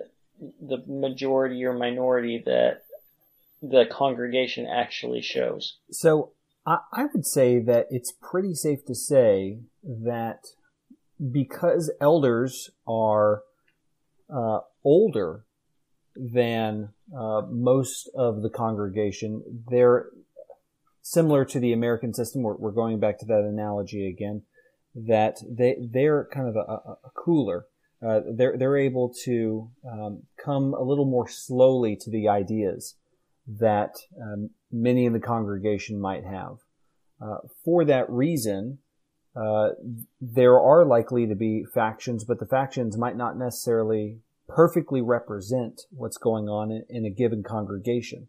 the 0.61 0.83
majority 0.87 1.65
or 1.65 1.75
minority 1.75 2.43
that 2.47 2.83
the 3.61 3.85
congregation 3.91 4.67
actually 4.67 5.21
shows. 5.21 5.77
So 5.91 6.33
I, 6.67 6.79
I 6.93 7.05
would 7.13 7.27
say 7.27 7.61
that 7.61 7.89
it's 7.91 8.13
pretty 8.23 8.55
safe 8.55 8.85
to 8.87 8.95
say 8.95 9.61
that 9.83 10.45
because 11.31 11.93
elders 12.01 12.71
are 12.87 13.43
uh, 14.35 14.61
older 14.83 15.45
than 16.17 16.91
uh, 17.15 17.43
most 17.51 18.09
of 18.17 18.41
the 18.41 18.51
congregation, 18.51 19.63
they're 19.71 20.07
similar 21.03 21.45
to 21.45 21.61
the 21.61 21.75
American 21.75 22.15
system. 22.15 22.43
We're, 22.43 22.57
we're 22.57 22.71
going 22.71 22.99
back 22.99 23.19
to 23.19 23.27
that 23.27 23.45
analogy 23.47 24.09
again 24.09 24.43
that 24.95 25.39
they 25.49 25.77
they're 25.81 26.29
kind 26.33 26.49
of 26.49 26.57
a, 26.57 26.61
a 26.61 27.11
cooler. 27.15 27.67
Uh, 28.07 28.21
they're 28.35 28.57
they're 28.57 28.77
able 28.77 29.13
to 29.25 29.71
um, 29.91 30.23
come 30.43 30.75
a 30.75 30.83
little 30.83 31.05
more 31.05 31.29
slowly 31.29 31.97
to 31.97 32.11
the 32.11 32.29
ideas 32.29 32.97
that 33.47 33.97
um, 34.21 34.51
many 34.71 35.05
in 35.05 35.13
the 35.13 35.21
congregation 35.21 36.01
might 36.01 36.25
have. 36.25 36.59
Uh, 37.21 37.39
for 37.65 37.85
that 37.85 38.09
reason, 38.09 38.79
uh, 39.37 39.71
there 40.21 40.59
are 40.59 40.85
likely 40.85 41.27
to 41.27 41.35
be 41.35 41.65
factions, 41.65 42.25
but 42.25 42.39
the 42.39 42.47
factions 42.47 42.97
might 42.97 43.17
not 43.17 43.37
necessarily 43.37 44.19
perfectly 44.49 45.01
represent 45.01 45.83
what's 45.91 46.17
going 46.17 46.49
on 46.49 46.71
in, 46.71 46.85
in 46.89 47.05
a 47.05 47.11
given 47.11 47.43
congregation. 47.43 48.29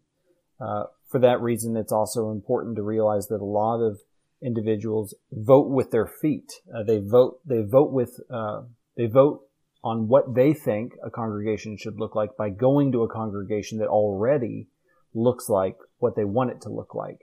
Uh, 0.60 0.84
for 1.08 1.18
that 1.18 1.40
reason, 1.40 1.76
it's 1.76 1.92
also 1.92 2.30
important 2.30 2.76
to 2.76 2.82
realize 2.82 3.26
that 3.28 3.40
a 3.40 3.44
lot 3.44 3.80
of 3.80 4.00
individuals 4.42 5.14
vote 5.30 5.68
with 5.68 5.90
their 5.90 6.06
feet. 6.06 6.60
Uh, 6.74 6.82
they 6.82 6.98
vote. 6.98 7.40
They 7.46 7.62
vote 7.62 7.92
with. 7.92 8.20
Uh, 8.30 8.62
they 8.96 9.06
vote 9.06 9.42
on 9.84 10.08
what 10.08 10.34
they 10.34 10.52
think 10.52 10.92
a 11.04 11.10
congregation 11.10 11.76
should 11.76 11.98
look 11.98 12.14
like 12.14 12.36
by 12.36 12.50
going 12.50 12.92
to 12.92 13.02
a 13.02 13.08
congregation 13.08 13.78
that 13.78 13.88
already 13.88 14.68
looks 15.14 15.48
like 15.48 15.76
what 15.98 16.14
they 16.14 16.24
want 16.24 16.50
it 16.50 16.60
to 16.60 16.68
look 16.68 16.94
like. 16.94 17.20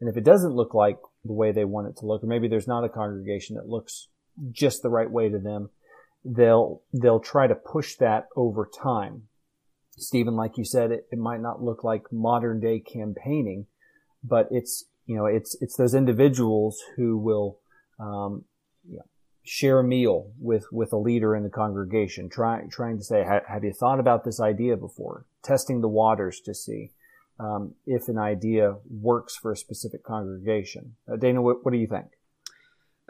And 0.00 0.08
if 0.08 0.16
it 0.16 0.24
doesn't 0.24 0.54
look 0.54 0.74
like 0.74 0.98
the 1.24 1.32
way 1.32 1.52
they 1.52 1.64
want 1.64 1.88
it 1.88 1.96
to 1.98 2.06
look, 2.06 2.22
or 2.22 2.26
maybe 2.26 2.48
there's 2.48 2.68
not 2.68 2.84
a 2.84 2.88
congregation 2.88 3.56
that 3.56 3.68
looks 3.68 4.08
just 4.50 4.82
the 4.82 4.90
right 4.90 5.10
way 5.10 5.28
to 5.28 5.38
them, 5.38 5.70
they'll 6.24 6.82
they'll 6.92 7.20
try 7.20 7.46
to 7.46 7.54
push 7.54 7.96
that 7.96 8.28
over 8.36 8.66
time. 8.66 9.28
Stephen, 9.96 10.34
like 10.34 10.56
you 10.56 10.64
said, 10.64 10.90
it, 10.90 11.06
it 11.12 11.18
might 11.18 11.40
not 11.40 11.62
look 11.62 11.84
like 11.84 12.12
modern 12.12 12.60
day 12.60 12.80
campaigning, 12.80 13.66
but 14.24 14.48
it's 14.50 14.86
you 15.06 15.16
know, 15.16 15.26
it's 15.26 15.56
it's 15.60 15.76
those 15.76 15.94
individuals 15.94 16.80
who 16.96 17.18
will 17.18 17.58
um, 17.98 18.44
you 18.88 18.96
know, 18.96 19.04
share 19.42 19.80
a 19.80 19.84
meal 19.84 20.30
with 20.38 20.66
with 20.72 20.92
a 20.92 20.96
leader 20.96 21.34
in 21.34 21.42
the 21.42 21.50
congregation, 21.50 22.28
trying 22.28 22.70
trying 22.70 22.98
to 22.98 23.04
say, 23.04 23.24
have 23.24 23.64
you 23.64 23.72
thought 23.72 24.00
about 24.00 24.24
this 24.24 24.40
idea 24.40 24.76
before? 24.76 25.24
Testing 25.42 25.80
the 25.80 25.88
waters 25.88 26.40
to 26.40 26.54
see 26.54 26.92
um, 27.40 27.74
if 27.86 28.08
an 28.08 28.18
idea 28.18 28.76
works 28.88 29.36
for 29.36 29.52
a 29.52 29.56
specific 29.56 30.04
congregation. 30.04 30.94
Uh, 31.10 31.16
Dana, 31.16 31.42
what, 31.42 31.64
what 31.64 31.72
do 31.72 31.78
you 31.78 31.86
think? 31.86 32.06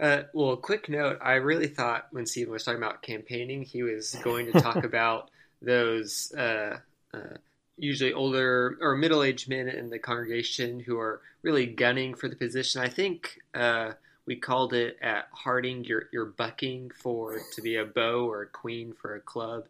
Uh, 0.00 0.22
well, 0.32 0.52
a 0.52 0.56
quick 0.56 0.88
note. 0.88 1.18
I 1.22 1.34
really 1.34 1.68
thought 1.68 2.06
when 2.10 2.26
Stephen 2.26 2.52
was 2.52 2.64
talking 2.64 2.82
about 2.82 3.02
campaigning, 3.02 3.62
he 3.62 3.82
was 3.82 4.16
going 4.22 4.50
to 4.50 4.60
talk 4.60 4.84
about 4.84 5.30
those 5.60 6.32
uh, 6.36 6.78
uh 7.12 7.36
usually 7.82 8.12
older 8.12 8.78
or 8.80 8.96
middle-aged 8.96 9.48
men 9.48 9.68
in 9.68 9.90
the 9.90 9.98
congregation 9.98 10.78
who 10.78 10.98
are 10.98 11.20
really 11.42 11.66
gunning 11.66 12.14
for 12.14 12.28
the 12.28 12.36
position. 12.36 12.80
I 12.80 12.88
think 12.88 13.40
uh, 13.54 13.92
we 14.24 14.36
called 14.36 14.72
it 14.72 14.98
at 15.02 15.26
Harding, 15.32 15.84
you're, 15.84 16.04
you're 16.12 16.26
bucking 16.26 16.90
for 16.90 17.40
to 17.54 17.60
be 17.60 17.76
a 17.76 17.84
beau 17.84 18.26
or 18.30 18.42
a 18.42 18.46
queen 18.46 18.92
for 18.92 19.16
a 19.16 19.20
club. 19.20 19.66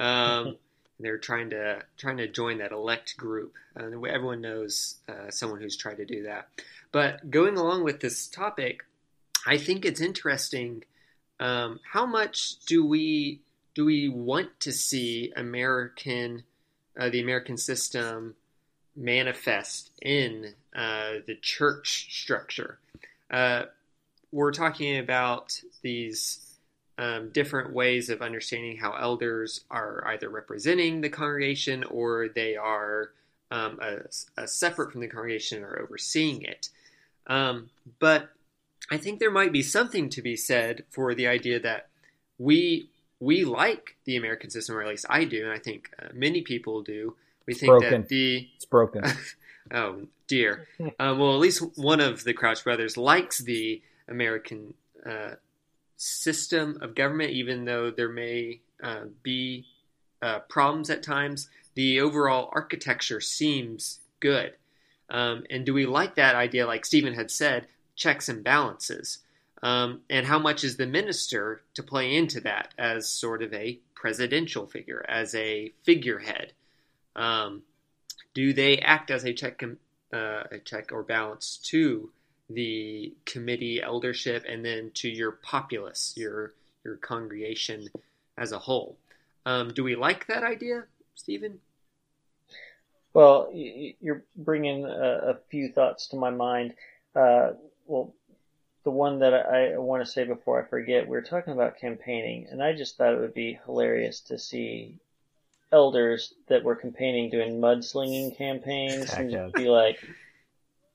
Um, 0.00 0.56
they're 1.00 1.18
trying 1.18 1.50
to 1.50 1.82
trying 1.96 2.16
to 2.16 2.26
join 2.26 2.58
that 2.58 2.72
elect 2.72 3.16
group. 3.16 3.54
Uh, 3.78 3.84
everyone 3.84 4.40
knows 4.40 4.96
uh, 5.08 5.30
someone 5.30 5.60
who's 5.60 5.76
tried 5.76 5.98
to 5.98 6.04
do 6.04 6.24
that. 6.24 6.48
But 6.90 7.30
going 7.30 7.56
along 7.56 7.84
with 7.84 8.00
this 8.00 8.26
topic, 8.26 8.84
I 9.46 9.58
think 9.58 9.84
it's 9.84 10.00
interesting. 10.00 10.84
Um, 11.38 11.80
how 11.92 12.06
much 12.06 12.58
do 12.64 12.84
we 12.84 13.42
do 13.74 13.84
we 13.84 14.08
want 14.08 14.58
to 14.60 14.72
see 14.72 15.32
American 15.36 16.42
uh, 16.98 17.08
the 17.10 17.20
American 17.20 17.56
system 17.56 18.34
manifest 18.94 19.90
in 20.00 20.54
uh, 20.74 21.14
the 21.26 21.36
church 21.40 22.08
structure. 22.10 22.78
Uh, 23.30 23.64
we're 24.32 24.52
talking 24.52 24.98
about 24.98 25.60
these 25.82 26.46
um, 26.98 27.28
different 27.30 27.72
ways 27.72 28.08
of 28.08 28.22
understanding 28.22 28.78
how 28.78 28.92
elders 28.92 29.64
are 29.70 30.02
either 30.06 30.28
representing 30.28 31.00
the 31.00 31.10
congregation 31.10 31.84
or 31.84 32.28
they 32.28 32.56
are 32.56 33.10
um, 33.50 33.78
a, 33.80 34.42
a 34.42 34.48
separate 34.48 34.92
from 34.92 35.02
the 35.02 35.08
congregation 35.08 35.62
or 35.62 35.80
overseeing 35.80 36.42
it. 36.42 36.70
Um, 37.26 37.70
but 37.98 38.30
I 38.90 38.96
think 38.96 39.18
there 39.18 39.30
might 39.30 39.52
be 39.52 39.62
something 39.62 40.08
to 40.10 40.22
be 40.22 40.36
said 40.36 40.84
for 40.90 41.14
the 41.14 41.26
idea 41.26 41.60
that 41.60 41.88
we 42.38 42.88
we 43.20 43.44
like 43.44 43.96
the 44.04 44.16
American 44.16 44.50
system, 44.50 44.76
or 44.76 44.82
at 44.82 44.88
least 44.88 45.06
I 45.08 45.24
do, 45.24 45.44
and 45.44 45.52
I 45.52 45.58
think 45.58 45.90
uh, 46.00 46.08
many 46.12 46.42
people 46.42 46.82
do. 46.82 47.16
We 47.46 47.54
think 47.54 47.70
broken. 47.70 48.02
that 48.02 48.08
the 48.08 48.48
it's 48.56 48.64
broken. 48.64 49.04
oh 49.72 50.02
dear. 50.26 50.68
Um, 50.98 51.18
well, 51.18 51.34
at 51.34 51.40
least 51.40 51.62
one 51.76 52.00
of 52.00 52.24
the 52.24 52.34
Crouch 52.34 52.64
brothers 52.64 52.96
likes 52.96 53.38
the 53.38 53.82
American 54.08 54.74
uh, 55.04 55.32
system 55.96 56.78
of 56.80 56.94
government, 56.94 57.30
even 57.30 57.64
though 57.64 57.90
there 57.90 58.08
may 58.08 58.60
uh, 58.82 59.04
be 59.22 59.66
uh, 60.22 60.40
problems 60.40 60.90
at 60.90 61.02
times. 61.02 61.48
The 61.74 62.00
overall 62.00 62.50
architecture 62.52 63.20
seems 63.20 64.00
good. 64.20 64.54
Um, 65.08 65.44
and 65.50 65.64
do 65.64 65.72
we 65.72 65.86
like 65.86 66.16
that 66.16 66.34
idea, 66.34 66.66
like 66.66 66.84
Stephen 66.84 67.14
had 67.14 67.30
said, 67.30 67.66
checks 67.94 68.28
and 68.28 68.42
balances? 68.42 69.18
Um, 69.66 70.02
and 70.08 70.24
how 70.24 70.38
much 70.38 70.62
is 70.62 70.76
the 70.76 70.86
minister 70.86 71.60
to 71.74 71.82
play 71.82 72.14
into 72.14 72.40
that 72.42 72.72
as 72.78 73.08
sort 73.08 73.42
of 73.42 73.52
a 73.52 73.80
presidential 73.96 74.64
figure, 74.68 75.04
as 75.08 75.34
a 75.34 75.72
figurehead? 75.82 76.52
Um, 77.16 77.62
do 78.32 78.52
they 78.52 78.78
act 78.78 79.10
as 79.10 79.24
a 79.24 79.32
check, 79.32 79.64
uh, 79.64 80.44
a 80.52 80.60
check 80.64 80.92
or 80.92 81.02
balance 81.02 81.56
to 81.64 82.12
the 82.48 83.12
committee 83.24 83.82
eldership 83.82 84.44
and 84.48 84.64
then 84.64 84.92
to 84.94 85.08
your 85.08 85.32
populace, 85.32 86.14
your 86.16 86.54
your 86.84 86.94
congregation 86.98 87.88
as 88.38 88.52
a 88.52 88.60
whole? 88.60 88.96
Um, 89.46 89.74
do 89.74 89.82
we 89.82 89.96
like 89.96 90.28
that 90.28 90.44
idea, 90.44 90.84
Stephen? 91.16 91.58
Well, 93.14 93.50
you're 93.52 94.22
bringing 94.36 94.84
a, 94.84 95.32
a 95.32 95.38
few 95.50 95.72
thoughts 95.72 96.06
to 96.10 96.16
my 96.16 96.30
mind. 96.30 96.74
Uh, 97.16 97.54
well, 97.88 98.14
the 98.86 98.90
one 98.92 99.18
that 99.18 99.34
I 99.34 99.76
want 99.78 100.04
to 100.04 100.08
say 100.08 100.22
before 100.22 100.62
I 100.62 100.64
forget, 100.64 101.08
we 101.08 101.16
are 101.16 101.20
talking 101.22 101.52
about 101.52 101.80
campaigning, 101.80 102.46
and 102.48 102.62
I 102.62 102.72
just 102.72 102.96
thought 102.96 103.14
it 103.14 103.18
would 103.18 103.34
be 103.34 103.58
hilarious 103.66 104.20
to 104.28 104.38
see 104.38 105.00
elders 105.72 106.32
that 106.46 106.62
were 106.62 106.76
campaigning 106.76 107.28
doing 107.28 107.60
mudslinging 107.60 108.38
campaigns 108.38 109.12
and 109.12 109.28
just 109.28 109.54
be 109.56 109.68
like, 109.68 109.98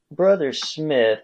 Brother 0.09 0.53
Smith, 0.53 1.19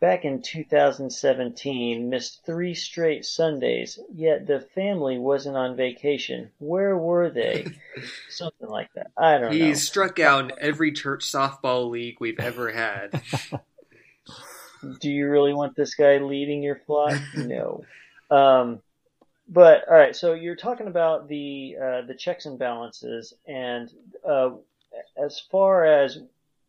back 0.00 0.24
in 0.24 0.42
2017 0.42 2.10
missed 2.10 2.44
three 2.44 2.74
straight 2.74 3.24
Sundays, 3.24 4.00
yet 4.12 4.48
the 4.48 4.66
family 4.74 5.16
wasn't 5.16 5.56
on 5.56 5.76
vacation. 5.76 6.50
Where 6.58 6.98
were 6.98 7.30
they? 7.30 7.68
Something 8.30 8.68
like 8.68 8.92
that. 8.94 9.12
I 9.16 9.38
don't 9.38 9.52
He's 9.52 9.60
know. 9.60 9.66
He 9.66 9.74
struck 9.76 10.18
out 10.18 10.44
in 10.46 10.52
every 10.58 10.90
church 10.90 11.24
softball 11.24 11.88
league 11.88 12.16
we've 12.18 12.40
ever 12.40 12.72
had. 12.72 13.22
Do 15.00 15.10
you 15.10 15.28
really 15.28 15.52
want 15.52 15.76
this 15.76 15.94
guy 15.94 16.18
leading 16.18 16.62
your 16.62 16.80
flock? 16.86 17.18
no. 17.36 17.84
Um, 18.30 18.80
but 19.48 19.86
all 19.88 19.96
right, 19.96 20.16
so 20.16 20.32
you're 20.32 20.56
talking 20.56 20.86
about 20.86 21.28
the 21.28 21.76
uh, 21.80 22.02
the 22.02 22.14
checks 22.14 22.46
and 22.46 22.58
balances, 22.58 23.34
and 23.46 23.90
uh, 24.26 24.50
as 25.16 25.40
far 25.50 25.84
as 25.84 26.18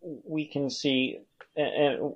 we 0.01 0.45
can 0.45 0.69
see, 0.69 1.19
and, 1.55 1.67
and 1.67 2.15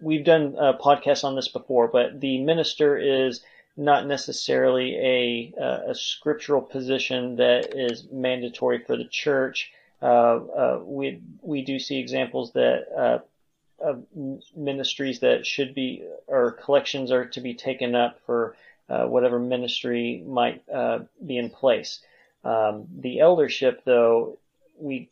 we've 0.00 0.24
done 0.24 0.56
a 0.58 0.74
podcast 0.74 1.24
on 1.24 1.36
this 1.36 1.48
before, 1.48 1.88
but 1.88 2.20
the 2.20 2.42
minister 2.42 2.96
is 2.96 3.42
not 3.76 4.06
necessarily 4.06 4.96
a, 4.96 5.54
a 5.90 5.94
scriptural 5.94 6.60
position 6.60 7.36
that 7.36 7.76
is 7.76 8.08
mandatory 8.10 8.80
for 8.80 8.96
the 8.96 9.04
church. 9.04 9.70
Uh, 10.02 10.06
uh, 10.06 10.80
we 10.82 11.20
we 11.42 11.62
do 11.62 11.78
see 11.78 11.98
examples 11.98 12.52
that 12.52 12.86
uh, 12.96 13.18
of 13.80 14.04
ministries 14.56 15.20
that 15.20 15.46
should 15.46 15.74
be 15.74 16.04
or 16.26 16.52
collections 16.52 17.10
are 17.10 17.26
to 17.26 17.40
be 17.40 17.54
taken 17.54 17.94
up 17.94 18.18
for 18.26 18.56
uh, 18.88 19.06
whatever 19.06 19.38
ministry 19.38 20.22
might 20.26 20.62
uh, 20.72 21.00
be 21.24 21.36
in 21.36 21.50
place. 21.50 22.00
Um, 22.44 22.86
the 22.98 23.20
eldership, 23.20 23.82
though, 23.84 24.38
we 24.78 25.10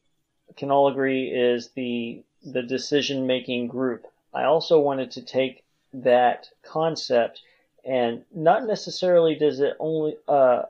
can 0.56 0.70
all 0.70 0.88
agree 0.88 1.28
is 1.28 1.70
the 1.70 2.22
the 2.44 2.62
decision 2.62 3.26
making 3.26 3.68
group. 3.68 4.06
I 4.32 4.44
also 4.44 4.78
wanted 4.80 5.10
to 5.12 5.22
take 5.22 5.64
that 5.92 6.48
concept 6.62 7.42
and 7.84 8.24
not 8.34 8.66
necessarily 8.66 9.34
does 9.34 9.60
it 9.60 9.74
only 9.78 10.16
uh, 10.28 10.62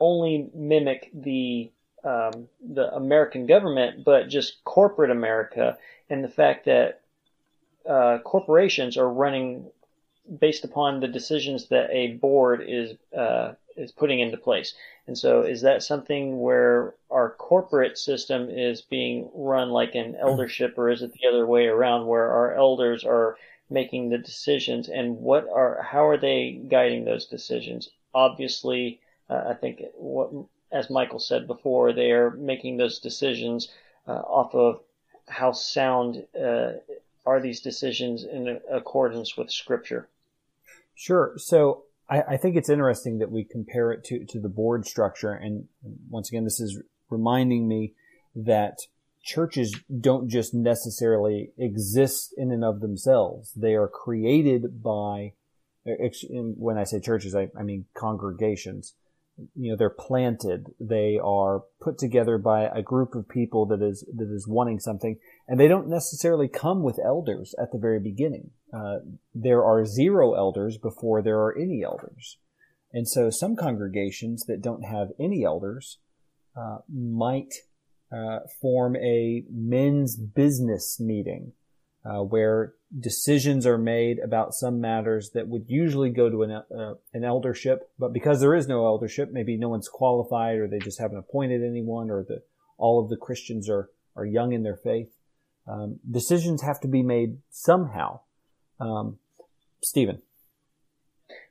only 0.00 0.50
mimic 0.54 1.10
the 1.12 1.70
um, 2.04 2.48
the 2.60 2.94
American 2.94 3.46
government, 3.46 4.04
but 4.04 4.28
just 4.28 4.62
corporate 4.64 5.10
America 5.10 5.78
and 6.10 6.22
the 6.22 6.28
fact 6.28 6.66
that 6.66 7.00
uh, 7.88 8.18
corporations 8.24 8.96
are 8.96 9.08
running 9.08 9.66
based 10.38 10.64
upon 10.64 11.00
the 11.00 11.08
decisions 11.08 11.68
that 11.68 11.90
a 11.90 12.14
board 12.14 12.64
is 12.66 12.94
uh, 13.16 13.52
is 13.76 13.92
putting 13.92 14.20
into 14.20 14.36
place. 14.36 14.74
And 15.06 15.18
so, 15.18 15.42
is 15.42 15.60
that 15.62 15.82
something 15.82 16.40
where 16.40 16.94
our 17.10 17.30
corporate 17.30 17.98
system 17.98 18.48
is 18.48 18.80
being 18.80 19.28
run 19.34 19.70
like 19.70 19.94
an 19.94 20.16
eldership, 20.16 20.78
or 20.78 20.90
is 20.90 21.02
it 21.02 21.12
the 21.12 21.28
other 21.28 21.46
way 21.46 21.66
around, 21.66 22.06
where 22.06 22.30
our 22.30 22.54
elders 22.54 23.04
are 23.04 23.36
making 23.68 24.08
the 24.08 24.18
decisions, 24.18 24.88
and 24.88 25.18
what 25.18 25.46
are 25.48 25.82
how 25.82 26.06
are 26.06 26.16
they 26.16 26.52
guiding 26.68 27.04
those 27.04 27.26
decisions? 27.26 27.90
Obviously, 28.14 29.00
uh, 29.28 29.44
I 29.48 29.54
think 29.54 29.82
what 29.94 30.30
as 30.72 30.90
Michael 30.90 31.20
said 31.20 31.46
before, 31.46 31.92
they 31.92 32.10
are 32.10 32.30
making 32.30 32.76
those 32.76 32.98
decisions 32.98 33.68
uh, 34.08 34.12
off 34.12 34.54
of 34.54 34.80
how 35.28 35.52
sound 35.52 36.26
uh, 36.38 36.72
are 37.26 37.40
these 37.40 37.60
decisions 37.60 38.24
in 38.24 38.60
accordance 38.70 39.36
with 39.36 39.50
Scripture. 39.50 40.08
Sure. 40.94 41.34
So 41.36 41.84
I, 42.08 42.22
I, 42.22 42.36
think 42.36 42.56
it's 42.56 42.68
interesting 42.68 43.18
that 43.18 43.30
we 43.30 43.44
compare 43.44 43.92
it 43.92 44.04
to, 44.04 44.24
to 44.26 44.40
the 44.40 44.48
board 44.48 44.86
structure. 44.86 45.32
And 45.32 45.68
once 46.08 46.28
again, 46.28 46.44
this 46.44 46.60
is 46.60 46.80
reminding 47.10 47.66
me 47.66 47.94
that 48.36 48.78
churches 49.22 49.74
don't 50.00 50.28
just 50.28 50.54
necessarily 50.54 51.50
exist 51.56 52.34
in 52.36 52.52
and 52.52 52.64
of 52.64 52.80
themselves. 52.80 53.52
They 53.54 53.74
are 53.74 53.88
created 53.88 54.82
by, 54.82 55.32
when 55.84 56.78
I 56.78 56.84
say 56.84 57.00
churches, 57.00 57.34
I, 57.34 57.48
I 57.58 57.62
mean 57.62 57.86
congregations. 57.94 58.94
You 59.56 59.72
know, 59.72 59.76
they're 59.76 59.90
planted. 59.90 60.68
They 60.78 61.18
are 61.22 61.64
put 61.80 61.98
together 61.98 62.38
by 62.38 62.66
a 62.66 62.82
group 62.82 63.14
of 63.14 63.28
people 63.28 63.66
that 63.66 63.82
is, 63.82 64.06
that 64.14 64.30
is 64.32 64.46
wanting 64.46 64.78
something. 64.78 65.18
And 65.48 65.58
they 65.58 65.68
don't 65.68 65.88
necessarily 65.88 66.48
come 66.48 66.82
with 66.82 67.00
elders 67.04 67.54
at 67.60 67.72
the 67.72 67.78
very 67.78 67.98
beginning. 67.98 68.50
Uh, 68.72 68.98
there 69.34 69.64
are 69.64 69.84
zero 69.84 70.34
elders 70.34 70.78
before 70.78 71.22
there 71.22 71.38
are 71.40 71.56
any 71.58 71.82
elders. 71.84 72.38
And 72.92 73.08
so 73.08 73.28
some 73.28 73.56
congregations 73.56 74.44
that 74.46 74.62
don't 74.62 74.84
have 74.84 75.08
any 75.18 75.44
elders 75.44 75.98
uh, 76.56 76.78
might 76.88 77.52
uh, 78.12 78.40
form 78.60 78.94
a 78.96 79.44
men's 79.50 80.16
business 80.16 81.00
meeting 81.00 81.52
uh, 82.04 82.22
where 82.22 82.74
decisions 83.00 83.66
are 83.66 83.78
made 83.78 84.18
about 84.18 84.54
some 84.54 84.80
matters 84.80 85.30
that 85.30 85.48
would 85.48 85.64
usually 85.68 86.10
go 86.10 86.28
to 86.28 86.42
an, 86.42 86.50
uh, 86.50 86.94
an 87.12 87.24
eldership. 87.24 87.90
But 87.98 88.12
because 88.12 88.40
there 88.40 88.54
is 88.54 88.68
no 88.68 88.84
eldership, 88.84 89.30
maybe 89.32 89.56
no 89.56 89.68
one's 89.68 89.88
qualified 89.88 90.58
or 90.58 90.68
they 90.68 90.78
just 90.78 91.00
haven't 91.00 91.18
appointed 91.18 91.62
anyone 91.62 92.10
or 92.10 92.26
all 92.76 93.02
of 93.02 93.08
the 93.08 93.16
Christians 93.16 93.68
are, 93.70 93.90
are 94.16 94.26
young 94.26 94.52
in 94.52 94.62
their 94.62 94.76
faith. 94.76 95.10
Um, 95.66 95.98
decisions 96.08 96.62
have 96.62 96.80
to 96.80 96.88
be 96.88 97.02
made 97.02 97.38
somehow. 97.50 98.20
Um, 98.78 99.18
Stephen. 99.82 100.20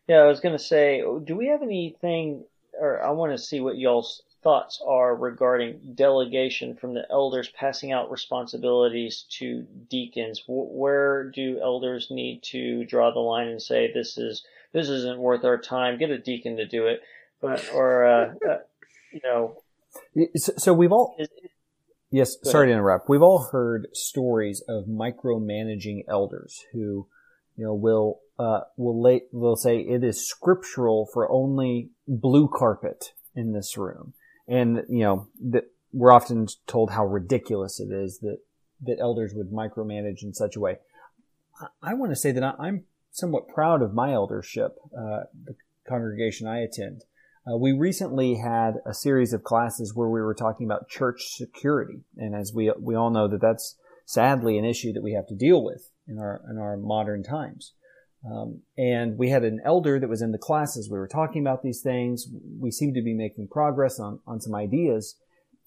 Yeah, 0.08 0.18
I 0.18 0.28
was 0.28 0.39
going 0.39 0.58
to 0.58 0.63
say, 0.63 1.02
do 1.24 1.36
we 1.36 1.48
have 1.48 1.62
anything, 1.62 2.44
or 2.80 3.02
I 3.02 3.12
want 3.12 3.32
to 3.32 3.38
see 3.38 3.60
what 3.60 3.78
y'all's 3.78 4.22
thoughts 4.43 4.82
are 4.86 5.15
regarding 5.15 5.93
delegation 5.95 6.75
from 6.75 6.93
the 6.93 7.06
elders 7.10 7.49
passing 7.49 7.91
out 7.91 8.12
responsibilities 8.12 9.25
to 9.39 9.65
deacons. 9.89 10.43
Where 10.47 11.29
do 11.32 11.60
elders 11.62 12.08
need 12.12 12.43
to 12.51 12.86
draw 12.86 13.12
the 13.12 13.19
line 13.19 13.47
and 13.47 13.62
say 13.62 13.91
this 13.91 14.17
is 14.17 14.43
this 14.73 14.89
isn't 14.89 15.19
worth 15.19 15.45
our 15.45 15.58
time? 15.58 15.97
Get 15.97 16.10
a 16.10 16.17
deacon 16.17 16.58
to 16.58 16.67
do 16.67 16.88
it, 16.88 17.01
but 17.41 17.69
or 17.73 18.06
uh, 18.06 18.34
uh, 18.47 18.58
you 19.12 19.21
know. 19.23 19.58
So 20.58 20.73
we've 20.73 20.91
all. 20.91 21.15
Is, 21.17 21.29
Yes, 22.13 22.38
sorry 22.43 22.67
to 22.67 22.73
interrupt. 22.73 23.10
We've 23.10 23.23
all 23.23 23.49
heard 23.51 23.88
stories 23.91 24.62
of 24.69 24.86
micromanaging 24.86 26.03
elders 26.08 26.63
who, 26.71 27.08
you 27.58 27.65
know, 27.65 27.73
will 27.73 28.19
uh, 28.38 28.62
will 28.77 29.01
lay, 29.01 29.23
will 29.32 29.56
say 29.56 29.79
it 29.79 30.03
is 30.03 30.29
scriptural 30.29 31.10
for 31.12 31.27
only 31.32 31.89
blue 32.08 32.47
carpet 32.47 33.13
in 33.36 33.53
this 33.53 33.77
room, 33.77 34.13
and 34.54 34.84
you 34.88 35.04
know 35.04 35.28
that 35.50 35.66
we're 35.92 36.12
often 36.12 36.48
told 36.68 36.92
how 36.92 37.06
ridiculous 37.06 37.80
it 37.80 37.92
is 37.92 38.20
that 38.20 38.38
that 38.84 39.00
elders 39.00 39.34
would 39.34 39.52
micromanage 39.52 40.22
in 40.24 40.34
such 40.34 40.56
a 40.56 40.60
way. 40.60 40.78
I, 41.60 41.92
I 41.92 41.94
want 41.96 42.12
to 42.12 42.16
say 42.16 42.32
that 42.32 42.44
I, 42.44 42.68
am 42.68 42.84
somewhat 43.12 43.48
proud 43.48 43.82
of 43.82 43.94
my 43.94 44.13
eldership, 44.13 44.76
uh, 44.98 45.22
the 45.46 45.56
congregation 45.88 46.48
I 46.48 46.60
attend. 46.60 47.04
Uh, 47.48 47.58
we 47.58 47.72
recently 47.72 48.36
had 48.36 48.76
a 48.86 48.94
series 48.94 49.34
of 49.34 49.44
classes 49.44 49.94
where 49.96 50.10
we 50.10 50.22
were 50.22 50.36
talking 50.36 50.66
about 50.66 50.88
church 50.88 51.34
security, 51.34 52.04
and 52.16 52.36
as 52.36 52.54
we 52.54 52.72
we 52.80 52.96
all 52.96 53.10
know 53.10 53.28
that 53.28 53.42
that's 53.42 53.76
sadly 54.06 54.58
an 54.58 54.66
issue 54.66 54.94
that 54.94 55.04
we 55.04 55.13
have 55.13 55.28
to 55.28 55.36
deal 55.36 55.63
with 55.63 55.89
in 56.08 56.20
our 56.20 56.42
in 56.50 56.60
our 56.60 56.78
modern 56.78 57.24
times. 57.24 57.74
Um, 58.26 58.62
and 58.78 59.18
we 59.18 59.30
had 59.30 59.44
an 59.44 59.60
elder 59.66 60.00
that 60.00 60.10
was 60.10 60.22
in 60.22 60.32
the 60.32 60.38
classes. 60.38 60.90
We 60.90 60.98
were 60.98 61.08
talking 61.08 61.42
about 61.42 61.62
these 61.62 61.82
things. 61.82 62.28
We 62.58 62.72
seemed 62.72 62.96
to 62.96 63.02
be 63.02 63.14
making 63.14 63.50
progress 63.50 64.00
on 64.00 64.20
on 64.26 64.40
some 64.40 64.56
ideas, 64.56 65.18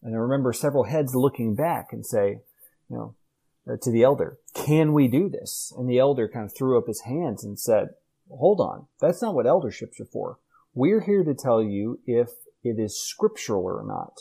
and 0.02 0.14
I 0.14 0.18
remember 0.18 0.52
several 0.52 0.84
heads 0.84 1.14
looking 1.14 1.54
back 1.54 1.88
and 1.92 2.04
say, 2.04 2.40
you 2.88 2.96
know, 2.96 3.14
uh, 3.68 3.76
to 3.82 3.90
the 3.90 4.02
elder, 4.02 4.38
"Can 4.54 4.94
we 4.94 5.06
do 5.06 5.28
this?" 5.28 5.72
And 5.76 5.88
the 5.88 5.98
elder 5.98 6.28
kind 6.28 6.46
of 6.46 6.56
threw 6.56 6.78
up 6.78 6.86
his 6.86 7.02
hands 7.02 7.44
and 7.44 7.58
said, 7.58 7.90
"Hold 8.30 8.60
on, 8.60 8.86
that's 9.00 9.20
not 9.20 9.34
what 9.34 9.46
elderships 9.46 10.00
are 10.00 10.06
for." 10.06 10.38
We're 10.74 11.02
here 11.02 11.24
to 11.24 11.34
tell 11.34 11.62
you 11.62 12.00
if 12.06 12.30
it 12.62 12.78
is 12.78 12.98
scriptural 12.98 13.64
or 13.64 13.84
not. 13.84 14.20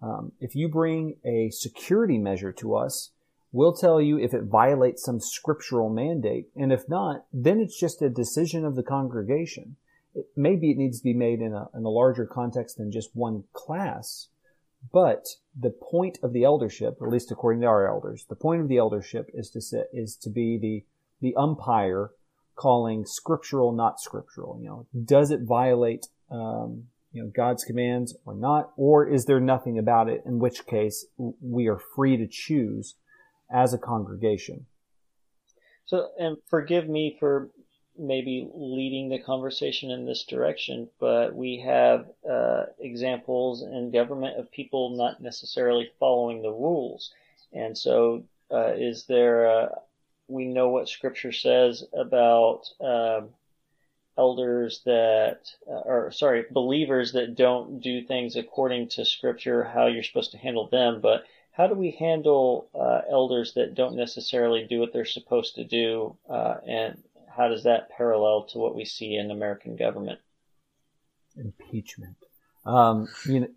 Um, 0.00 0.32
if 0.40 0.54
you 0.54 0.68
bring 0.68 1.16
a 1.24 1.50
security 1.50 2.18
measure 2.18 2.52
to 2.52 2.76
us, 2.76 3.10
we'll 3.52 3.74
tell 3.74 4.00
you 4.00 4.18
if 4.18 4.34
it 4.34 4.44
violates 4.44 5.04
some 5.04 5.20
scriptural 5.20 5.88
mandate. 5.88 6.48
And 6.56 6.72
if 6.72 6.88
not, 6.88 7.24
then 7.32 7.60
it's 7.60 7.78
just 7.78 8.02
a 8.02 8.10
decision 8.10 8.64
of 8.64 8.76
the 8.76 8.82
congregation. 8.82 9.76
It, 10.14 10.26
maybe 10.36 10.70
it 10.70 10.76
needs 10.76 10.98
to 10.98 11.04
be 11.04 11.14
made 11.14 11.40
in 11.40 11.52
a, 11.54 11.68
in 11.74 11.84
a 11.84 11.90
larger 11.90 12.26
context 12.26 12.76
than 12.76 12.92
just 12.92 13.10
one 13.14 13.44
class. 13.52 14.28
But 14.92 15.26
the 15.58 15.70
point 15.70 16.18
of 16.22 16.32
the 16.32 16.44
eldership, 16.44 16.98
at 17.02 17.08
least 17.08 17.32
according 17.32 17.62
to 17.62 17.66
our 17.66 17.88
elders, 17.88 18.26
the 18.28 18.36
point 18.36 18.62
of 18.62 18.68
the 18.68 18.78
eldership 18.78 19.28
is 19.34 19.50
to 19.50 19.60
sit, 19.60 19.88
is 19.92 20.16
to 20.22 20.30
be 20.30 20.58
the, 20.58 20.84
the 21.20 21.34
umpire 21.36 22.10
calling 22.54 23.04
scriptural, 23.04 23.72
not 23.72 24.00
scriptural. 24.00 24.58
You 24.60 24.68
know, 24.68 24.86
does 25.04 25.30
it 25.30 25.40
violate, 25.42 26.06
um, 26.30 26.84
you 27.12 27.22
know, 27.22 27.30
God's 27.34 27.64
commands 27.64 28.16
or 28.24 28.34
not? 28.34 28.70
Or 28.76 29.06
is 29.06 29.24
there 29.24 29.40
nothing 29.40 29.78
about 29.78 30.08
it? 30.08 30.22
In 30.24 30.38
which 30.38 30.66
case 30.66 31.06
we 31.16 31.66
are 31.66 31.80
free 31.96 32.16
to 32.16 32.26
choose 32.28 32.94
as 33.50 33.74
a 33.74 33.78
congregation. 33.78 34.66
So, 35.86 36.10
and 36.18 36.36
forgive 36.48 36.88
me 36.88 37.16
for 37.18 37.50
maybe 37.98 38.48
leading 38.54 39.08
the 39.08 39.18
conversation 39.18 39.90
in 39.90 40.04
this 40.04 40.24
direction, 40.24 40.88
but 41.00 41.34
we 41.34 41.58
have 41.60 42.06
uh, 42.30 42.66
examples 42.78 43.62
in 43.62 43.90
government 43.90 44.38
of 44.38 44.52
people 44.52 44.90
not 44.90 45.20
necessarily 45.20 45.90
following 45.98 46.42
the 46.42 46.50
rules. 46.50 47.12
And 47.52 47.76
so, 47.76 48.24
uh, 48.52 48.72
is 48.76 49.04
there 49.06 49.46
a, 49.46 49.80
we 50.28 50.44
know 50.46 50.68
what 50.68 50.88
Scripture 50.88 51.32
says 51.32 51.84
about 51.92 52.62
um, 52.80 53.30
elders 54.16 54.82
that, 54.84 55.40
uh, 55.66 55.82
or 55.84 56.10
sorry, 56.12 56.44
believers 56.50 57.12
that 57.12 57.34
don't 57.34 57.80
do 57.80 58.02
things 58.02 58.36
according 58.36 58.88
to 58.90 59.04
Scripture, 59.04 59.64
how 59.64 59.86
you're 59.86 60.02
supposed 60.02 60.32
to 60.32 60.38
handle 60.38 60.68
them. 60.68 61.00
But 61.00 61.24
how 61.58 61.66
do 61.66 61.74
we 61.74 61.96
handle 61.98 62.70
uh, 62.72 63.00
elders 63.10 63.54
that 63.54 63.74
don't 63.74 63.96
necessarily 63.96 64.64
do 64.70 64.78
what 64.78 64.92
they're 64.92 65.04
supposed 65.04 65.56
to 65.56 65.64
do, 65.64 66.16
uh, 66.30 66.54
and 66.64 67.02
how 67.36 67.48
does 67.48 67.64
that 67.64 67.90
parallel 67.90 68.46
to 68.52 68.58
what 68.58 68.76
we 68.76 68.84
see 68.84 69.16
in 69.16 69.32
American 69.32 69.74
government? 69.74 70.20
Impeachment. 71.36 72.16
Um, 72.64 73.08
you 73.26 73.40
know, 73.40 73.48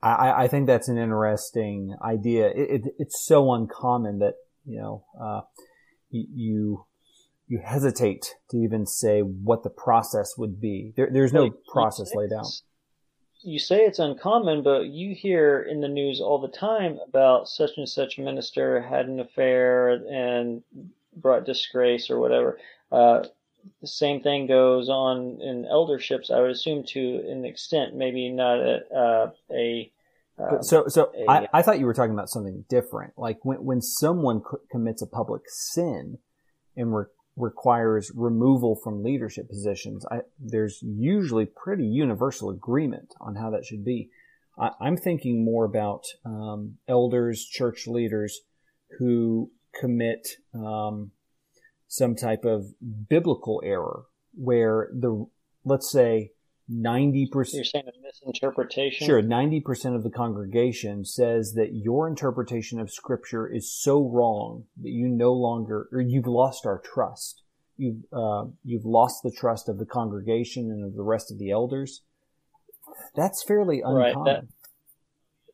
I, 0.00 0.44
I 0.44 0.48
think 0.48 0.68
that's 0.68 0.88
an 0.88 0.98
interesting 0.98 1.96
idea. 2.00 2.46
It, 2.46 2.70
it, 2.70 2.82
it's 3.00 3.26
so 3.26 3.52
uncommon 3.52 4.20
that 4.20 4.34
you 4.64 4.80
know 4.80 5.04
uh, 5.20 5.40
you 6.10 6.86
you 7.48 7.60
hesitate 7.64 8.36
to 8.50 8.58
even 8.58 8.86
say 8.86 9.20
what 9.20 9.64
the 9.64 9.70
process 9.70 10.34
would 10.38 10.60
be. 10.60 10.92
There, 10.96 11.10
there's 11.12 11.32
no 11.32 11.50
process 11.72 12.14
laid 12.14 12.32
out. 12.32 12.46
You 13.42 13.58
say 13.58 13.80
it's 13.80 13.98
uncommon, 13.98 14.62
but 14.62 14.86
you 14.86 15.14
hear 15.14 15.62
in 15.62 15.80
the 15.80 15.88
news 15.88 16.20
all 16.20 16.38
the 16.38 16.48
time 16.48 16.98
about 17.06 17.48
such 17.48 17.70
and 17.76 17.88
such 17.88 18.18
minister 18.18 18.80
had 18.80 19.06
an 19.06 19.20
affair 19.20 19.90
and 19.90 20.62
brought 21.16 21.44
disgrace 21.44 22.10
or 22.10 22.18
whatever. 22.18 22.58
Uh, 22.90 23.24
the 23.80 23.86
same 23.86 24.22
thing 24.22 24.46
goes 24.46 24.88
on 24.88 25.40
in 25.40 25.64
elderships, 25.64 26.30
I 26.30 26.40
would 26.40 26.50
assume 26.50 26.84
to 26.88 27.24
an 27.28 27.44
extent, 27.44 27.94
maybe 27.94 28.28
not 28.28 28.58
a, 28.58 28.80
uh, 28.94 29.30
a 29.50 29.92
um, 30.38 30.62
so, 30.62 30.88
so 30.88 31.12
a, 31.16 31.30
I, 31.30 31.48
I 31.52 31.62
thought 31.62 31.78
you 31.78 31.86
were 31.86 31.94
talking 31.94 32.12
about 32.14 32.30
something 32.30 32.64
different. 32.68 33.12
Like 33.16 33.44
when, 33.44 33.64
when 33.64 33.82
someone 33.82 34.42
commits 34.70 35.02
a 35.02 35.06
public 35.06 35.42
sin 35.46 36.18
and 36.76 36.94
re- 36.94 37.04
requires 37.36 38.12
removal 38.14 38.76
from 38.76 39.02
leadership 39.02 39.48
positions, 39.48 40.04
I, 40.10 40.20
there's 40.38 40.82
usually 40.82 41.46
pretty 41.46 41.84
universal 41.84 42.50
agreement 42.50 43.14
on 43.20 43.36
how 43.36 43.50
that 43.50 43.64
should 43.64 43.84
be. 43.84 44.10
I, 44.58 44.70
am 44.82 44.96
thinking 44.96 45.44
more 45.44 45.64
about 45.64 46.04
um, 46.24 46.76
elders, 46.86 47.44
church 47.44 47.86
leaders 47.86 48.40
who 48.98 49.50
commit 49.78 50.28
um, 50.54 51.12
some 51.88 52.14
type 52.14 52.44
of 52.44 52.66
biblical 53.08 53.62
error 53.64 54.04
where 54.34 54.90
the, 54.92 55.26
let's 55.64 55.90
say, 55.90 56.32
90%. 56.72 57.28
You're 57.52 57.64
saying 57.64 57.84
a 57.86 58.02
misinterpretation? 58.02 59.06
Sure. 59.06 59.22
90% 59.22 59.94
of 59.94 60.02
the 60.02 60.10
congregation 60.10 61.04
says 61.04 61.52
that 61.54 61.74
your 61.74 62.08
interpretation 62.08 62.80
of 62.80 62.90
scripture 62.90 63.46
is 63.46 63.72
so 63.72 64.08
wrong 64.08 64.64
that 64.80 64.90
you 64.90 65.08
no 65.08 65.32
longer, 65.32 65.88
or 65.92 66.00
you've 66.00 66.26
lost 66.26 66.64
our 66.66 66.78
trust. 66.78 67.42
You've, 67.76 68.04
uh, 68.12 68.44
you've 68.64 68.84
lost 68.84 69.22
the 69.22 69.32
trust 69.32 69.68
of 69.68 69.78
the 69.78 69.86
congregation 69.86 70.70
and 70.70 70.84
of 70.84 70.94
the 70.94 71.02
rest 71.02 71.30
of 71.30 71.38
the 71.38 71.50
elders. 71.50 72.02
That's 73.14 73.42
fairly 73.42 73.80
uncommon. 73.80 74.24
Right. 74.24 74.24
That, 74.24 74.44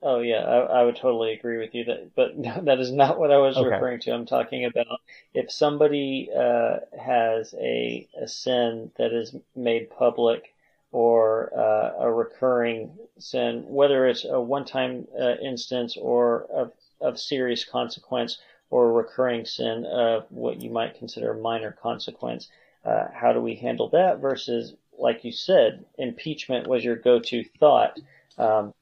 Oh 0.01 0.21
yeah, 0.21 0.45
I, 0.45 0.81
I, 0.81 0.85
would 0.85 0.95
totally 0.95 1.33
agree 1.33 1.59
with 1.59 1.75
you. 1.75 1.85
That, 1.85 2.15
but 2.15 2.31
that 2.67 2.79
is 2.79 2.93
not 2.93 3.19
what 3.19 3.33
I 3.33 3.39
was 3.39 3.57
okay. 3.57 3.69
referring 3.69 4.01
to. 4.03 4.13
I'm 4.13 4.27
talking 4.27 4.65
about 4.65 5.01
if 5.35 5.51
somebody 5.51 6.31
uh, 6.33 6.77
has 6.97 7.53
a, 7.59 8.07
a 8.21 8.29
sin 8.29 8.93
that 8.97 9.13
is 9.13 9.35
made 9.57 9.91
public 9.91 10.55
or 10.93 11.53
uh, 11.57 12.05
a 12.05 12.13
recurring 12.13 12.91
sin, 13.19 13.65
whether 13.67 14.07
it's 14.07 14.25
a 14.25 14.41
one-time 14.41 15.07
uh, 15.21 15.35
instance 15.43 15.97
or 16.01 16.47
of, 16.53 16.73
of 17.01 17.19
serious 17.19 17.65
consequence, 17.65 18.39
or 18.71 18.89
a 18.89 18.93
recurring 18.93 19.45
sin 19.45 19.87
of 19.87 20.27
what 20.31 20.61
you 20.61 20.71
might 20.71 20.99
consider 20.99 21.33
a 21.33 21.41
minor 21.41 21.73
consequence. 21.73 22.49
Uh, 22.85 23.07
how 23.13 23.33
do 23.33 23.41
we 23.41 23.55
handle 23.55 23.89
that 23.91 24.21
versus, 24.21 24.75
like 24.99 25.25
you 25.25 25.33
said, 25.33 25.85
impeachment 25.99 26.67
was 26.67 26.85
your 26.85 26.97
go-to 26.97 27.45
thought. 27.59 27.99
Um, 28.39 28.73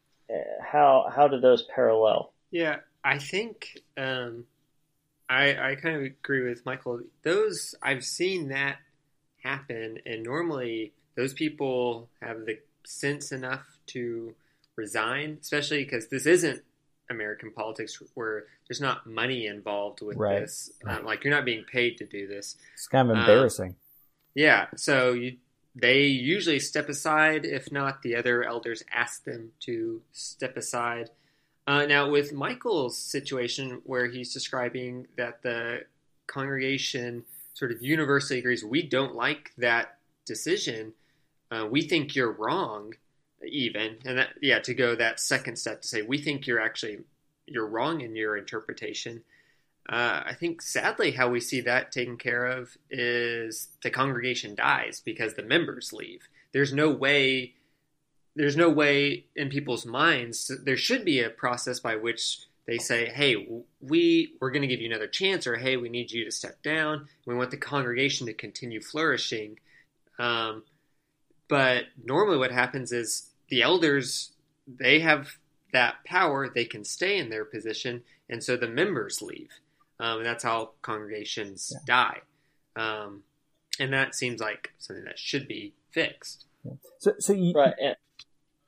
how 0.60 1.10
how 1.14 1.28
do 1.28 1.40
those 1.40 1.62
parallel? 1.62 2.32
Yeah, 2.50 2.76
I 3.04 3.18
think 3.18 3.80
um, 3.96 4.44
I 5.28 5.70
I 5.70 5.74
kind 5.76 5.96
of 5.96 6.02
agree 6.02 6.48
with 6.48 6.66
Michael. 6.66 7.00
Those 7.22 7.74
I've 7.82 8.04
seen 8.04 8.48
that 8.48 8.78
happen, 9.42 9.98
and 10.04 10.22
normally 10.22 10.92
those 11.16 11.32
people 11.32 12.08
have 12.20 12.46
the 12.46 12.58
sense 12.84 13.32
enough 13.32 13.66
to 13.88 14.34
resign, 14.76 15.38
especially 15.40 15.84
because 15.84 16.08
this 16.08 16.26
isn't 16.26 16.62
American 17.10 17.52
politics 17.52 18.02
where 18.14 18.44
there's 18.68 18.80
not 18.80 19.06
money 19.06 19.46
involved 19.46 20.02
with 20.02 20.16
right. 20.16 20.40
this. 20.40 20.70
Um, 20.86 21.04
like 21.04 21.24
you're 21.24 21.34
not 21.34 21.44
being 21.44 21.64
paid 21.64 21.98
to 21.98 22.06
do 22.06 22.26
this. 22.26 22.56
It's 22.74 22.88
kind 22.88 23.10
of 23.10 23.16
embarrassing. 23.16 23.70
Um, 23.70 23.76
yeah, 24.34 24.66
so 24.76 25.12
you 25.12 25.36
they 25.74 26.04
usually 26.04 26.58
step 26.58 26.88
aside. 26.88 27.44
If 27.44 27.70
not, 27.70 28.02
the 28.02 28.16
other 28.16 28.42
elders 28.42 28.82
ask 28.92 29.24
them 29.24 29.52
to 29.60 30.00
step 30.12 30.56
aside. 30.56 31.10
Uh, 31.66 31.84
now, 31.84 32.08
with 32.08 32.32
Michael's 32.32 32.96
situation, 32.96 33.82
where 33.84 34.06
he's 34.06 34.32
describing 34.32 35.06
that 35.16 35.42
the 35.42 35.80
congregation 36.26 37.24
sort 37.54 37.72
of 37.72 37.82
universally 37.82 38.38
agrees, 38.38 38.64
we 38.64 38.82
don't 38.82 39.14
like 39.14 39.52
that 39.58 39.98
decision. 40.24 40.94
Uh, 41.50 41.66
we 41.70 41.82
think 41.82 42.14
you're 42.14 42.32
wrong, 42.32 42.94
even, 43.46 43.96
and 44.04 44.18
that 44.18 44.30
yeah, 44.42 44.58
to 44.60 44.74
go 44.74 44.94
that 44.96 45.20
second 45.20 45.56
step 45.56 45.82
to 45.82 45.88
say 45.88 46.02
we 46.02 46.18
think 46.18 46.46
you're 46.46 46.60
actually 46.60 46.98
you're 47.46 47.66
wrong 47.66 48.00
in 48.00 48.16
your 48.16 48.36
interpretation. 48.36 49.22
Uh, 49.88 50.22
I 50.26 50.34
think 50.34 50.62
sadly, 50.62 51.12
how 51.12 51.30
we 51.30 51.40
see 51.40 51.60
that 51.60 51.92
taken 51.92 52.16
care 52.16 52.44
of 52.44 52.76
is 52.90 53.68
the 53.82 53.90
congregation 53.90 54.56
dies 54.56 55.00
because 55.04 55.34
the 55.34 55.44
members 55.44 55.92
leave. 55.92 56.28
There's 56.52 56.72
no 56.72 56.90
way, 56.90 57.54
there's 58.34 58.56
no 58.56 58.68
way 58.68 59.26
in 59.36 59.48
people's 59.48 59.86
minds. 59.86 60.50
There 60.64 60.76
should 60.76 61.04
be 61.04 61.20
a 61.20 61.30
process 61.30 61.78
by 61.78 61.96
which 61.96 62.40
they 62.66 62.78
say, 62.78 63.06
"Hey, 63.06 63.46
we 63.80 64.34
we're 64.40 64.50
going 64.50 64.62
to 64.62 64.68
give 64.68 64.80
you 64.80 64.88
another 64.88 65.06
chance," 65.06 65.46
or 65.46 65.56
"Hey, 65.56 65.76
we 65.76 65.88
need 65.88 66.10
you 66.10 66.24
to 66.24 66.32
step 66.32 66.62
down. 66.62 67.08
We 67.24 67.36
want 67.36 67.52
the 67.52 67.56
congregation 67.56 68.26
to 68.26 68.34
continue 68.34 68.80
flourishing." 68.80 69.60
Um, 70.18 70.64
but 71.48 71.84
normally, 72.04 72.38
what 72.38 72.52
happens 72.52 72.92
is 72.92 73.30
the 73.48 73.62
elders 73.62 74.32
they 74.66 75.00
have 75.00 75.38
that 75.72 76.04
power; 76.04 76.48
they 76.48 76.64
can 76.64 76.84
stay 76.84 77.18
in 77.18 77.30
their 77.30 77.44
position, 77.44 78.02
and 78.28 78.42
so 78.42 78.56
the 78.56 78.68
members 78.68 79.22
leave 79.22 79.50
um, 79.98 80.18
and 80.18 80.26
that's 80.26 80.44
how 80.44 80.70
congregations 80.82 81.72
yeah. 81.72 81.78
die. 81.86 82.20
Um, 82.76 83.22
and 83.78 83.92
that 83.92 84.14
seems 84.14 84.40
like 84.40 84.72
something 84.78 85.04
that 85.04 85.18
should 85.18 85.48
be 85.48 85.74
fixed. 85.90 86.44
Yeah. 86.64 86.72
So, 86.98 87.14
so 87.18 87.32
you, 87.32 87.52
right. 87.52 87.74
And 87.80 87.96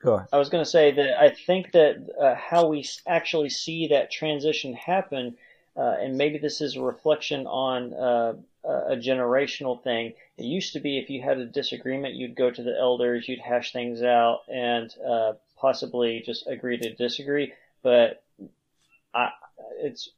go 0.02 0.14
ahead. 0.14 0.28
I 0.32 0.38
was 0.38 0.48
going 0.48 0.64
to 0.64 0.70
say 0.70 0.92
that 0.92 1.20
I 1.20 1.30
think 1.30 1.72
that 1.72 1.96
uh, 2.20 2.34
how 2.34 2.68
we 2.68 2.86
actually 3.06 3.50
see 3.50 3.88
that 3.88 4.10
transition 4.10 4.74
happen, 4.74 5.36
uh, 5.76 5.96
and 6.00 6.16
maybe 6.16 6.38
this 6.38 6.60
is 6.60 6.76
a 6.76 6.82
reflection 6.82 7.46
on 7.46 7.94
uh, 7.94 8.34
a 8.64 8.96
generational 8.96 9.82
thing. 9.82 10.14
It 10.36 10.44
used 10.44 10.72
to 10.74 10.80
be 10.80 10.98
if 10.98 11.10
you 11.10 11.22
had 11.22 11.38
a 11.38 11.46
disagreement, 11.46 12.14
you'd 12.14 12.36
go 12.36 12.50
to 12.50 12.62
the 12.62 12.76
elders, 12.78 13.28
you'd 13.28 13.40
hash 13.40 13.72
things 13.72 14.02
out, 14.02 14.40
and 14.48 14.92
uh, 15.06 15.32
possibly 15.56 16.22
just 16.24 16.46
agree 16.46 16.78
to 16.78 16.94
disagree. 16.94 17.52
But 17.82 18.22
I, 19.14 19.30
it's 19.78 20.10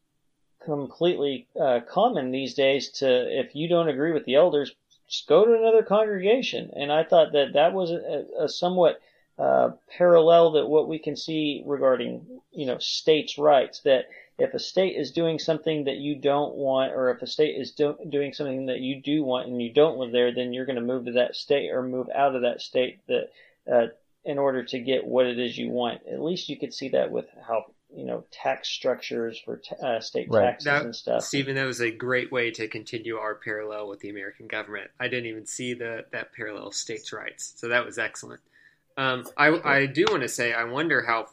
completely 0.64 1.46
uh, 1.60 1.80
common 1.88 2.30
these 2.30 2.54
days 2.54 2.90
to 2.90 3.06
if 3.08 3.54
you 3.54 3.68
don't 3.68 3.88
agree 3.88 4.12
with 4.12 4.24
the 4.24 4.34
elders, 4.34 4.72
just 5.08 5.26
go 5.26 5.44
to 5.44 5.54
another 5.54 5.82
congregation. 5.82 6.70
And 6.76 6.92
I 6.92 7.04
thought 7.04 7.32
that 7.32 7.54
that 7.54 7.72
was 7.72 7.90
a, 7.90 8.26
a 8.38 8.48
somewhat 8.48 9.00
uh, 9.38 9.70
parallel 9.96 10.52
that 10.52 10.66
what 10.66 10.88
we 10.88 10.98
can 10.98 11.16
see 11.16 11.62
regarding 11.66 12.26
you 12.52 12.66
know 12.66 12.78
states' 12.78 13.38
rights 13.38 13.80
that 13.80 14.06
if 14.40 14.54
a 14.54 14.58
state 14.58 14.96
is 14.96 15.10
doing 15.10 15.38
something 15.38 15.84
that 15.84 15.96
you 15.96 16.16
don't 16.16 16.54
want, 16.54 16.92
or 16.92 17.10
if 17.10 17.20
a 17.22 17.26
state 17.26 17.60
is 17.60 17.72
do- 17.72 17.98
doing 18.08 18.32
something 18.32 18.66
that 18.66 18.80
you 18.80 19.00
do 19.00 19.22
want 19.22 19.48
and 19.48 19.60
you 19.60 19.72
don't 19.72 19.98
live 19.98 20.12
there, 20.12 20.34
then 20.34 20.52
you're 20.52 20.66
going 20.66 20.76
to 20.76 20.82
move 20.82 21.04
to 21.04 21.12
that 21.12 21.36
state 21.36 21.70
or 21.70 21.82
move 21.82 22.08
out 22.14 22.34
of 22.34 22.42
that 22.42 22.60
state 22.60 23.00
that 23.06 23.30
uh, 23.70 23.86
in 24.24 24.38
order 24.38 24.64
to 24.64 24.78
get 24.78 25.06
what 25.06 25.26
it 25.26 25.38
is 25.38 25.56
you 25.58 25.68
want. 25.70 26.00
At 26.10 26.22
least 26.22 26.48
you 26.48 26.58
could 26.58 26.72
see 26.72 26.88
that 26.90 27.10
with 27.10 27.26
how 27.46 27.66
you 27.94 28.06
know 28.06 28.24
tax 28.30 28.68
structures 28.68 29.38
for 29.44 29.60
uh, 29.82 30.00
state 30.00 30.28
right. 30.30 30.44
taxes 30.44 30.64
that, 30.64 30.84
and 30.84 30.96
stuff. 30.96 31.22
Stephen, 31.22 31.56
that 31.56 31.66
was 31.66 31.80
a 31.80 31.90
great 31.90 32.32
way 32.32 32.50
to 32.52 32.66
continue 32.66 33.16
our 33.16 33.34
parallel 33.34 33.88
with 33.88 34.00
the 34.00 34.08
American 34.08 34.46
government. 34.46 34.90
I 34.98 35.08
didn't 35.08 35.26
even 35.26 35.46
see 35.46 35.74
the 35.74 36.06
that 36.12 36.32
parallel 36.32 36.72
states' 36.72 37.12
rights, 37.12 37.52
so 37.56 37.68
that 37.68 37.84
was 37.84 37.98
excellent. 37.98 38.40
Um, 38.96 39.26
I, 39.36 39.48
I 39.64 39.86
do 39.86 40.06
want 40.10 40.22
to 40.22 40.28
say 40.28 40.52
I 40.52 40.64
wonder 40.64 41.02
how 41.02 41.26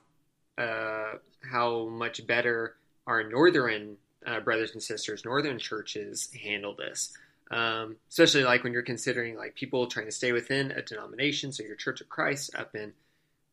uh, 0.62 1.20
how 1.50 1.88
much 1.88 2.26
better 2.28 2.76
our 3.08 3.28
northern 3.28 3.98
uh, 4.26 4.40
brothers 4.42 4.74
and 4.74 4.84
sisters, 4.84 5.26
northern 5.26 5.58
churches 5.58 6.30
handle 6.44 6.76
this. 6.76 7.14
Um, 7.50 7.96
especially 8.10 8.44
like 8.44 8.64
when 8.64 8.74
you're 8.74 8.82
considering 8.82 9.38
like 9.38 9.56
people 9.56 9.88
trying 9.88 10.06
to 10.08 10.12
stay 10.12 10.34
within 10.34 10.72
a 10.72 10.82
denomination, 10.82 11.52
so 11.52 11.64
your 11.64 11.78
Church 11.78 12.02
of 12.02 12.10
Christ 12.10 12.54
up 12.56 12.76
in 12.76 12.94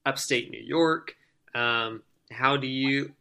upstate 0.05 0.51
New 0.51 0.61
York. 0.61 1.17
Um, 1.55 2.03
how 2.31 2.57
do 2.57 2.67
you 2.67 3.12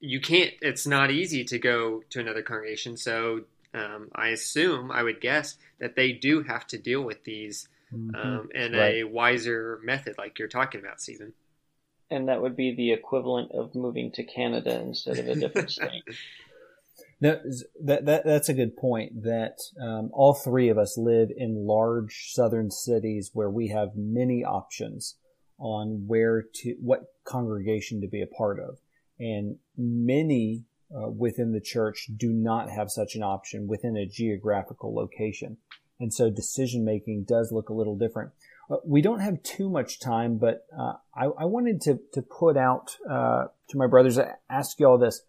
you 0.00 0.20
can't 0.20 0.52
it's 0.62 0.86
not 0.86 1.10
easy 1.10 1.44
to 1.44 1.58
go 1.58 2.02
to 2.10 2.20
another 2.20 2.42
congregation 2.42 2.96
so 2.96 3.44
um, 3.76 4.08
I 4.14 4.28
assume, 4.28 4.90
I 4.90 5.02
would 5.02 5.20
guess 5.20 5.56
that 5.78 5.96
they 5.96 6.12
do 6.12 6.42
have 6.42 6.66
to 6.68 6.78
deal 6.78 7.02
with 7.02 7.24
these 7.24 7.68
mm-hmm. 7.92 8.14
um, 8.14 8.48
in 8.54 8.72
right. 8.72 8.94
a 8.96 9.04
wiser 9.04 9.78
method, 9.84 10.16
like 10.18 10.38
you're 10.38 10.48
talking 10.48 10.80
about, 10.80 11.00
Stephen. 11.00 11.34
And 12.10 12.28
that 12.28 12.40
would 12.40 12.56
be 12.56 12.74
the 12.74 12.92
equivalent 12.92 13.52
of 13.52 13.74
moving 13.74 14.12
to 14.12 14.22
Canada 14.22 14.80
instead 14.80 15.18
of 15.18 15.28
a 15.28 15.34
different 15.34 15.70
state. 15.72 16.02
No, 17.20 17.40
that, 17.82 18.04
that 18.04 18.24
that's 18.24 18.48
a 18.48 18.54
good 18.54 18.76
point. 18.76 19.22
That 19.22 19.58
um, 19.80 20.10
all 20.12 20.34
three 20.34 20.68
of 20.68 20.76
us 20.76 20.98
live 20.98 21.30
in 21.34 21.66
large 21.66 22.26
southern 22.32 22.70
cities 22.70 23.30
where 23.32 23.50
we 23.50 23.68
have 23.68 23.96
many 23.96 24.44
options 24.44 25.16
on 25.58 26.04
where 26.06 26.42
to 26.42 26.76
what 26.80 27.14
congregation 27.24 28.02
to 28.02 28.06
be 28.06 28.20
a 28.20 28.26
part 28.26 28.60
of, 28.60 28.78
and 29.18 29.56
many 29.78 30.64
uh, 30.94 31.08
within 31.08 31.52
the 31.52 31.60
church 31.60 32.08
do 32.14 32.32
not 32.32 32.70
have 32.70 32.90
such 32.90 33.14
an 33.14 33.22
option 33.22 33.66
within 33.66 33.96
a 33.96 34.06
geographical 34.06 34.94
location. 34.94 35.56
And 35.98 36.12
so 36.12 36.28
decision 36.28 36.84
making 36.84 37.24
does 37.24 37.50
look 37.50 37.70
a 37.70 37.74
little 37.74 37.96
different. 37.96 38.32
Uh, 38.68 38.76
we 38.84 39.00
don't 39.00 39.20
have 39.20 39.42
too 39.42 39.70
much 39.70 40.00
time, 40.00 40.38
but 40.38 40.66
uh, 40.76 40.94
I, 41.14 41.24
I, 41.24 41.44
wanted 41.44 41.80
to, 41.82 42.00
to 42.14 42.22
put 42.22 42.56
out 42.56 42.96
uh, 43.08 43.44
to 43.68 43.78
my 43.78 43.86
brothers, 43.86 44.18
ask 44.50 44.80
you 44.80 44.86
all 44.86 44.98
this. 44.98 45.22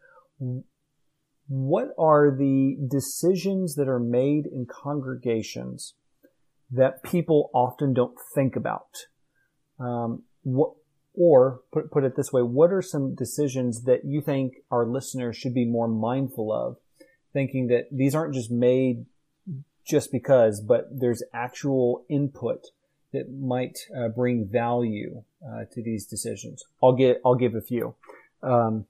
What 1.48 1.90
are 1.98 2.36
the 2.36 2.78
decisions 2.90 3.76
that 3.76 3.88
are 3.88 4.00
made 4.00 4.46
in 4.48 4.66
congregations 4.66 5.94
that 6.72 7.04
people 7.04 7.50
often 7.54 7.94
don't 7.94 8.18
think 8.34 8.56
about? 8.56 9.06
Um, 9.80 10.24
what, 10.42 10.74
or 11.14 11.62
put, 11.72 11.92
put 11.92 12.04
it 12.04 12.16
this 12.16 12.32
way, 12.32 12.42
what 12.42 12.72
are 12.72 12.82
some 12.82 13.16
decisions 13.16 13.84
that 13.84 14.02
you 14.04 14.22
think 14.22 14.54
our 14.72 14.86
listeners 14.86 15.38
should 15.38 15.54
be 15.54 15.66
more 15.66 15.88
mindful 15.88 16.52
of, 16.52 16.78
thinking 17.34 17.68
that 17.68 17.86
these 17.92 18.16
aren't 18.16 18.34
just 18.34 18.52
made 18.52 19.06
just 19.86 20.12
because, 20.12 20.60
but 20.60 20.88
there's 20.92 21.24
actual 21.34 22.04
input 22.10 22.66
that 23.14 23.32
might 23.32 23.80
uh, 23.96 24.10
bring 24.10 24.46
value 24.46 25.24
uh, 25.46 25.66
to 25.72 25.82
these 25.82 26.06
decisions. 26.06 26.64
I'll 26.84 26.94
get, 26.94 27.22
I'll 27.26 27.36
give 27.36 27.56
a 27.56 27.62
few. 27.62 27.96
Um, 28.44 28.86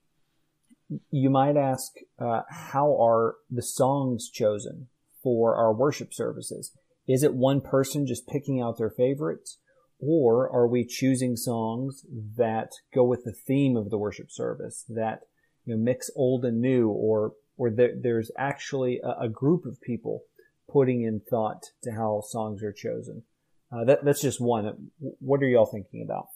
you 1.11 1.29
might 1.29 1.57
ask, 1.57 1.93
uh, 2.19 2.41
how 2.49 2.97
are 3.01 3.35
the 3.49 3.61
songs 3.61 4.29
chosen 4.29 4.87
for 5.21 5.55
our 5.55 5.73
worship 5.73 6.13
services? 6.13 6.71
Is 7.07 7.23
it 7.23 7.33
one 7.33 7.61
person 7.61 8.07
just 8.07 8.27
picking 8.27 8.61
out 8.61 8.77
their 8.77 8.89
favorites? 8.89 9.57
Or 9.99 10.49
are 10.49 10.67
we 10.67 10.85
choosing 10.85 11.35
songs 11.35 12.05
that 12.37 12.73
go 12.93 13.03
with 13.03 13.23
the 13.23 13.31
theme 13.31 13.75
of 13.75 13.89
the 13.89 13.97
worship 13.97 14.31
service 14.31 14.85
that 14.89 15.23
you 15.65 15.75
know 15.75 15.81
mix 15.81 16.11
old 16.15 16.45
and 16.45 16.61
new, 16.61 16.89
or 16.89 17.33
or 17.57 17.71
there, 17.71 17.93
there's 17.95 18.29
actually 18.37 18.99
a, 19.03 19.23
a, 19.23 19.29
group 19.29 19.65
of 19.65 19.81
people 19.81 20.23
putting 20.71 21.01
in 21.01 21.19
thought 21.19 21.71
to 21.83 21.93
how 21.93 22.21
songs 22.21 22.61
are 22.61 22.71
chosen? 22.71 23.23
Uh, 23.71 23.83
that, 23.85 24.05
that's 24.05 24.21
just 24.21 24.39
one. 24.39 24.91
What 24.99 25.41
are 25.43 25.47
y'all 25.47 25.65
thinking 25.65 26.01
about? 26.01 26.27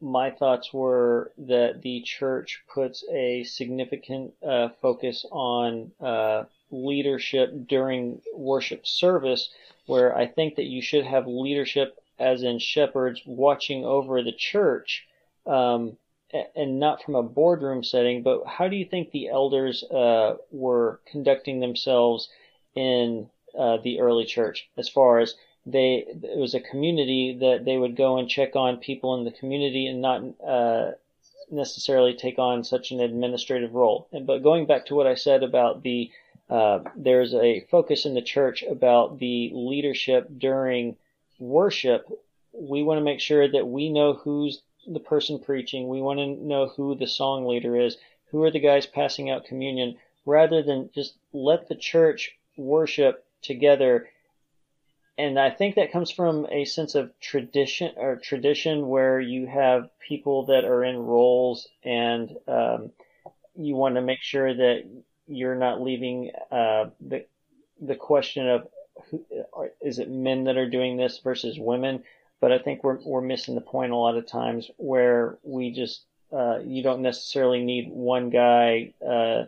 My 0.00 0.30
thoughts 0.30 0.72
were 0.72 1.32
that 1.38 1.80
the 1.82 2.02
church 2.02 2.62
puts 2.72 3.04
a 3.10 3.44
significant 3.44 4.34
uh, 4.46 4.68
focus 4.82 5.24
on 5.30 5.92
uh, 5.98 6.44
leadership 6.70 7.50
during 7.66 8.20
worship 8.34 8.86
service 8.86 9.48
where 9.86 10.16
I 10.16 10.26
think 10.26 10.56
that 10.56 10.64
you 10.64 10.82
should 10.82 11.06
have 11.06 11.26
leadership 11.26 11.98
as 12.18 12.42
in 12.42 12.58
shepherds 12.58 13.22
watching 13.26 13.84
over 13.84 14.22
the 14.22 14.32
church, 14.32 15.06
um, 15.46 15.96
and 16.54 16.78
not 16.78 17.02
from 17.02 17.14
a 17.14 17.22
boardroom 17.22 17.82
setting, 17.82 18.22
but 18.22 18.46
how 18.46 18.68
do 18.68 18.76
you 18.76 18.84
think 18.84 19.10
the 19.10 19.28
elders 19.28 19.82
uh, 19.84 20.36
were 20.50 21.00
conducting 21.10 21.60
themselves 21.60 22.28
in 22.74 23.28
uh, 23.58 23.76
the 23.82 24.00
early 24.00 24.24
church 24.24 24.68
as 24.76 24.88
far 24.88 25.18
as 25.18 25.34
they 25.64 26.04
it 26.08 26.38
was 26.38 26.54
a 26.54 26.60
community 26.60 27.36
that 27.40 27.64
they 27.64 27.76
would 27.76 27.96
go 27.96 28.18
and 28.18 28.28
check 28.28 28.56
on 28.56 28.76
people 28.78 29.16
in 29.16 29.24
the 29.24 29.30
community 29.30 29.86
and 29.86 30.00
not 30.00 30.22
uh, 30.44 30.92
necessarily 31.50 32.14
take 32.14 32.38
on 32.38 32.64
such 32.64 32.90
an 32.90 33.00
administrative 33.00 33.74
role. 33.74 34.08
But 34.12 34.42
going 34.42 34.66
back 34.66 34.86
to 34.86 34.94
what 34.94 35.06
I 35.06 35.14
said 35.14 35.42
about 35.42 35.82
the 35.82 36.10
uh, 36.50 36.80
there's 36.96 37.34
a 37.34 37.60
focus 37.70 38.04
in 38.04 38.14
the 38.14 38.22
church 38.22 38.62
about 38.62 39.18
the 39.18 39.50
leadership 39.54 40.28
during 40.36 40.96
worship. 41.38 42.06
We 42.52 42.82
want 42.82 42.98
to 42.98 43.04
make 43.04 43.20
sure 43.20 43.50
that 43.50 43.66
we 43.66 43.88
know 43.88 44.14
who's 44.14 44.62
the 44.86 45.00
person 45.00 45.38
preaching. 45.38 45.88
We 45.88 46.02
want 46.02 46.18
to 46.18 46.26
know 46.26 46.66
who 46.66 46.94
the 46.94 47.06
song 47.06 47.46
leader 47.46 47.76
is. 47.80 47.96
Who 48.30 48.42
are 48.42 48.50
the 48.50 48.60
guys 48.60 48.86
passing 48.86 49.30
out 49.30 49.44
communion? 49.44 49.96
Rather 50.26 50.62
than 50.62 50.90
just 50.94 51.14
let 51.32 51.68
the 51.68 51.74
church 51.74 52.36
worship 52.56 53.24
together. 53.40 54.08
And 55.18 55.38
I 55.38 55.50
think 55.50 55.74
that 55.74 55.92
comes 55.92 56.10
from 56.10 56.46
a 56.50 56.64
sense 56.64 56.94
of 56.94 57.12
tradition 57.20 57.92
or 57.96 58.16
tradition 58.16 58.88
where 58.88 59.20
you 59.20 59.46
have 59.46 59.90
people 60.00 60.46
that 60.46 60.64
are 60.64 60.82
in 60.84 60.96
roles 60.96 61.68
and 61.84 62.34
um, 62.48 62.92
you 63.54 63.74
want 63.76 63.96
to 63.96 64.00
make 64.00 64.22
sure 64.22 64.54
that 64.54 64.84
you're 65.26 65.54
not 65.54 65.82
leaving 65.82 66.30
uh, 66.50 66.86
the 67.00 67.26
the 67.80 67.94
question 67.94 68.48
of 68.48 68.68
who, 69.10 69.24
is 69.80 69.98
it 69.98 70.10
men 70.10 70.44
that 70.44 70.56
are 70.56 70.68
doing 70.68 70.96
this 70.96 71.18
versus 71.18 71.58
women. 71.58 72.02
But 72.40 72.52
I 72.52 72.58
think 72.58 72.82
we're 72.82 72.98
we're 73.04 73.20
missing 73.20 73.54
the 73.54 73.60
point 73.60 73.92
a 73.92 73.96
lot 73.96 74.16
of 74.16 74.26
times 74.26 74.70
where 74.76 75.38
we 75.42 75.72
just 75.72 76.02
uh, 76.32 76.58
you 76.64 76.82
don't 76.82 77.02
necessarily 77.02 77.62
need 77.62 77.90
one 77.90 78.30
guy 78.30 78.94
uh, 79.06 79.44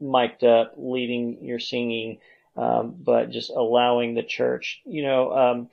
mic'd 0.00 0.44
up 0.44 0.74
leading 0.76 1.44
your 1.44 1.58
singing, 1.58 2.18
um, 2.58 2.94
but 2.98 3.30
just 3.30 3.50
allowing 3.50 4.14
the 4.14 4.22
church. 4.22 4.80
You 4.84 5.02
know, 5.02 5.32
um, 5.32 5.68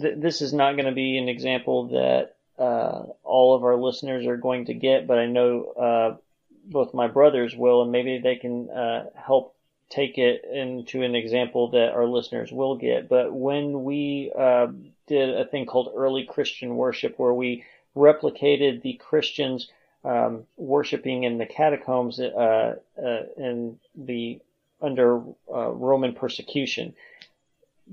th- 0.00 0.18
this 0.18 0.40
is 0.40 0.52
not 0.52 0.76
going 0.76 0.86
to 0.86 0.92
be 0.92 1.18
an 1.18 1.28
example 1.28 1.88
that 1.88 2.36
uh, 2.58 3.06
all 3.24 3.54
of 3.54 3.64
our 3.64 3.76
listeners 3.76 4.26
are 4.26 4.36
going 4.36 4.66
to 4.66 4.74
get, 4.74 5.06
but 5.06 5.18
I 5.18 5.26
know 5.26 5.64
uh, 5.72 6.16
both 6.64 6.94
my 6.94 7.08
brothers 7.08 7.56
will, 7.56 7.82
and 7.82 7.90
maybe 7.90 8.18
they 8.18 8.36
can 8.36 8.70
uh, 8.70 9.06
help 9.14 9.56
take 9.88 10.18
it 10.18 10.44
into 10.44 11.02
an 11.02 11.16
example 11.16 11.70
that 11.70 11.92
our 11.92 12.06
listeners 12.06 12.52
will 12.52 12.76
get. 12.76 13.08
But 13.08 13.32
when 13.32 13.82
we 13.82 14.32
uh, 14.38 14.68
did 15.08 15.30
a 15.30 15.44
thing 15.44 15.66
called 15.66 15.92
early 15.96 16.24
Christian 16.24 16.76
worship, 16.76 17.18
where 17.18 17.34
we 17.34 17.64
replicated 17.96 18.82
the 18.82 18.92
Christians 18.94 19.68
um, 20.04 20.44
worshiping 20.56 21.24
in 21.24 21.38
the 21.38 21.46
catacombs 21.46 22.20
uh, 22.20 22.76
uh, 22.96 23.22
in 23.36 23.78
the 23.96 24.40
under 24.82 25.20
uh, 25.52 25.70
Roman 25.70 26.14
persecution, 26.14 26.94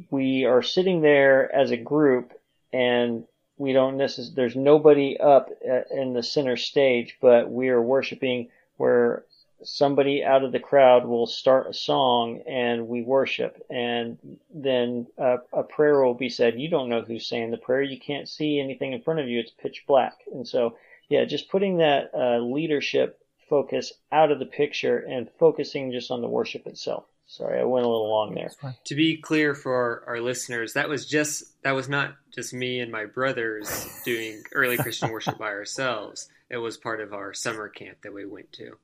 we 0.10 0.46
are 0.46 0.62
sitting 0.62 1.02
there 1.02 1.54
as 1.54 1.72
a 1.72 1.78
group 1.78 2.34
and 2.72 3.26
we 3.58 3.74
don't 3.74 3.98
necessarily, 3.98 4.36
there's 4.36 4.56
nobody 4.56 5.18
up 5.20 5.50
uh, 5.68 5.82
in 5.92 6.14
the 6.14 6.22
center 6.22 6.58
stage, 6.58 7.18
but 7.22 7.50
we 7.50 7.70
are 7.70 7.82
worshiping 7.82 8.50
where 8.78 9.24
somebody 9.64 10.24
out 10.24 10.44
of 10.44 10.52
the 10.52 10.60
crowd 10.60 11.06
will 11.06 11.26
start 11.26 11.68
a 11.68 11.74
song 11.74 12.42
and 12.48 12.88
we 12.88 13.02
worship. 13.02 13.66
And 13.72 14.20
then 14.54 15.08
a, 15.18 15.38
a, 15.52 15.64
prayer 15.64 16.04
will 16.04 16.14
be 16.14 16.30
said. 16.30 16.60
You 16.60 16.70
don't 16.70 16.90
know 16.90 17.02
who's 17.02 17.28
saying 17.28 17.50
the 17.50 17.58
prayer. 17.58 17.82
You 17.82 18.00
can't 18.00 18.30
see 18.30 18.60
anything 18.60 18.94
in 18.94 19.02
front 19.02 19.20
of 19.20 19.28
you. 19.28 19.40
It's 19.40 19.50
pitch 19.50 19.86
black. 19.88 20.14
And 20.32 20.48
so 20.48 20.78
yeah 21.10 21.26
just 21.26 21.50
putting 21.50 21.78
that 21.78 22.12
uh, 22.14 22.40
leadership 22.40 23.20
focus 23.50 23.94
out 24.12 24.32
of 24.32 24.40
the 24.40 24.46
picture 24.46 24.98
and 24.98 25.30
focusing 25.40 25.92
just 25.92 26.12
on 26.12 26.22
the 26.22 26.28
worship 26.28 26.68
itself. 26.68 27.06
Sorry 27.30 27.60
i 27.60 27.64
went 27.64 27.86
a 27.86 27.90
little 27.90 28.10
long 28.10 28.34
there. 28.36 28.52
To 28.86 28.96
be 28.96 29.18
clear 29.18 29.54
for 29.54 29.74
our, 29.76 30.04
our 30.08 30.22
listeners 30.22 30.74
that 30.74 30.88
was 30.88 31.06
just 31.06 31.44
that 31.64 31.76
was 31.76 31.90
not 31.90 32.16
just 32.34 32.54
me 32.54 32.80
and 32.80 32.90
my 32.90 33.06
brothers 33.06 34.00
doing 34.06 34.44
early 34.54 34.78
christian 34.84 35.12
worship 35.12 35.38
by 35.38 35.48
ourselves. 35.48 36.30
It 36.50 36.58
was 36.58 36.78
part 36.78 37.02
of 37.02 37.14
our 37.14 37.34
summer 37.34 37.68
camp 37.68 37.98
that 38.04 38.14
we 38.14 38.26
went 38.26 38.54
to. 38.54 38.78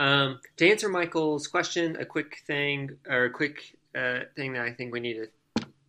Um, 0.00 0.40
to 0.56 0.68
answer 0.68 0.88
Michael's 0.88 1.46
question, 1.46 1.96
a 1.96 2.04
quick 2.04 2.38
thing 2.46 2.98
or 3.08 3.24
a 3.24 3.30
quick 3.30 3.76
uh, 3.94 4.20
thing 4.34 4.54
that 4.54 4.62
I 4.62 4.72
think 4.72 4.92
we 4.92 5.00
need 5.00 5.14
to 5.14 5.28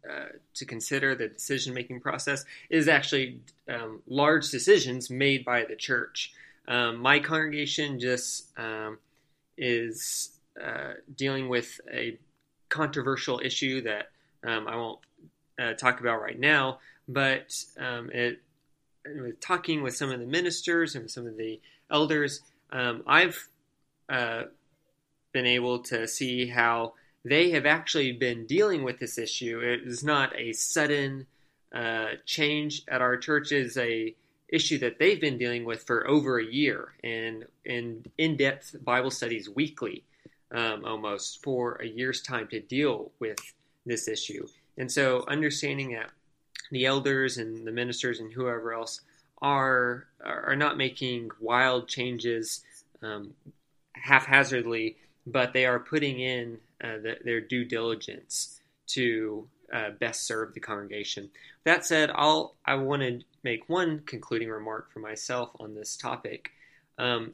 uh, 0.09 0.25
to 0.55 0.65
consider 0.65 1.13
the 1.13 1.27
decision 1.27 1.73
making 1.73 1.99
process 1.99 2.45
is 2.69 2.87
actually 2.87 3.41
um, 3.67 4.01
large 4.07 4.49
decisions 4.49 5.09
made 5.09 5.45
by 5.45 5.65
the 5.65 5.75
church. 5.75 6.33
Um, 6.69 6.97
my 6.97 7.19
congregation 7.19 7.99
just 7.99 8.47
um, 8.58 8.99
is 9.58 10.29
uh, 10.63 10.93
dealing 11.15 11.49
with 11.49 11.82
a 11.91 12.17
controversial 12.69 13.41
issue 13.43 13.82
that 13.82 14.12
um, 14.43 14.67
I 14.67 14.75
won't 14.75 14.99
uh, 15.60 15.73
talk 15.73 15.99
about 15.99 16.21
right 16.21 16.39
now, 16.39 16.79
but 17.08 17.51
um, 17.79 18.12
it, 18.12 18.41
with 19.03 19.39
talking 19.41 19.82
with 19.82 19.95
some 19.95 20.12
of 20.12 20.19
the 20.19 20.27
ministers 20.27 20.95
and 20.95 21.10
some 21.10 21.25
of 21.25 21.38
the 21.38 21.60
elders, 21.89 22.41
um, 22.71 23.03
I've 23.08 23.49
uh, 24.08 24.43
been 25.34 25.47
able 25.47 25.79
to 25.84 26.08
see 26.08 26.47
how 26.47 26.93
they 27.25 27.49
have 27.51 27.65
actually 27.65 28.12
been 28.12 28.45
dealing 28.45 28.84
with 28.84 28.99
this 28.99 29.17
issue. 29.17 29.60
It 29.60 29.88
is 29.88 30.03
not 30.03 30.38
a 30.38 30.53
sudden 30.53 31.25
uh, 31.73 32.10
change 32.25 32.84
at 32.88 33.01
our 33.01 33.17
church; 33.17 33.51
is 33.51 33.75
a 33.75 34.15
issue 34.51 34.77
that 34.79 34.99
they've 34.99 35.21
been 35.21 35.38
dealing 35.38 35.65
with 35.65 35.83
for 35.83 36.07
over 36.07 36.39
a 36.39 36.45
year, 36.45 36.93
and 37.03 37.45
in 37.65 38.05
in-depth 38.17 38.83
Bible 38.83 39.12
studies 39.12 39.49
weekly. 39.49 40.03
um, 40.51 40.83
almost 40.85 41.43
for 41.43 41.75
a 41.75 41.85
year's 41.88 42.21
time 42.21 42.47
to 42.47 42.59
deal 42.59 43.12
with 43.19 43.39
this 43.85 44.07
issue. 44.07 44.47
And 44.77 44.91
so, 44.91 45.25
understanding 45.27 45.93
that 45.93 46.09
the 46.71 46.85
elders 46.85 47.38
and 47.38 47.65
the 47.65 47.71
ministers 47.71 48.19
and 48.19 48.31
whoever 48.31 48.73
else 48.73 49.01
are 49.41 50.07
are 50.23 50.55
not 50.55 50.77
making 50.77 51.29
wild 51.39 51.88
changes 51.88 52.63
um, 53.01 53.33
haphazardly, 53.93 54.97
but 55.25 55.53
they 55.53 55.65
are 55.65 55.79
putting 55.79 56.19
in 56.19 56.57
uh, 56.83 56.97
the, 56.97 57.17
their 57.23 57.41
due 57.41 57.65
diligence 57.65 58.59
to 58.88 59.47
uh, 59.73 59.91
best 59.99 60.25
serve 60.25 60.53
the 60.53 60.60
congregation. 60.60 61.29
That 61.63 61.86
said, 61.86 62.12
I'll 62.13 62.55
I 62.65 62.75
want 62.75 63.01
to 63.01 63.21
make 63.43 63.69
one 63.69 63.99
concluding 64.05 64.49
remark 64.49 64.91
for 64.91 64.99
myself 64.99 65.51
on 65.60 65.75
this 65.75 65.95
topic, 65.95 66.51
um, 66.97 67.34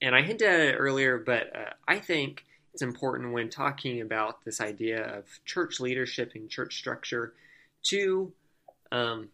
and 0.00 0.14
I 0.14 0.22
hinted 0.22 0.48
at 0.48 0.60
it 0.60 0.74
earlier, 0.74 1.18
but 1.18 1.54
uh, 1.56 1.70
I 1.88 1.98
think 1.98 2.44
it's 2.74 2.82
important 2.82 3.32
when 3.32 3.48
talking 3.48 4.02
about 4.02 4.44
this 4.44 4.60
idea 4.60 5.02
of 5.02 5.24
church 5.46 5.80
leadership 5.80 6.32
and 6.34 6.50
church 6.50 6.76
structure 6.76 7.32
to 7.84 8.32
um, 8.92 9.28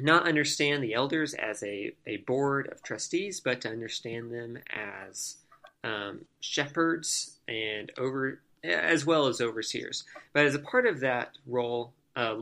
not 0.00 0.26
understand 0.26 0.82
the 0.82 0.94
elders 0.94 1.34
as 1.34 1.62
a, 1.62 1.94
a 2.06 2.16
board 2.18 2.68
of 2.72 2.82
trustees, 2.82 3.40
but 3.40 3.60
to 3.60 3.68
understand 3.68 4.32
them 4.32 4.58
as 4.74 5.36
um, 5.84 6.24
shepherds 6.40 7.38
and 7.46 7.92
over 7.98 8.40
as 8.64 9.04
well 9.04 9.26
as 9.26 9.40
overseers. 9.40 10.04
But 10.32 10.46
as 10.46 10.54
a 10.54 10.60
part 10.60 10.86
of 10.86 11.00
that 11.00 11.32
role, 11.46 11.92
uh, 12.14 12.36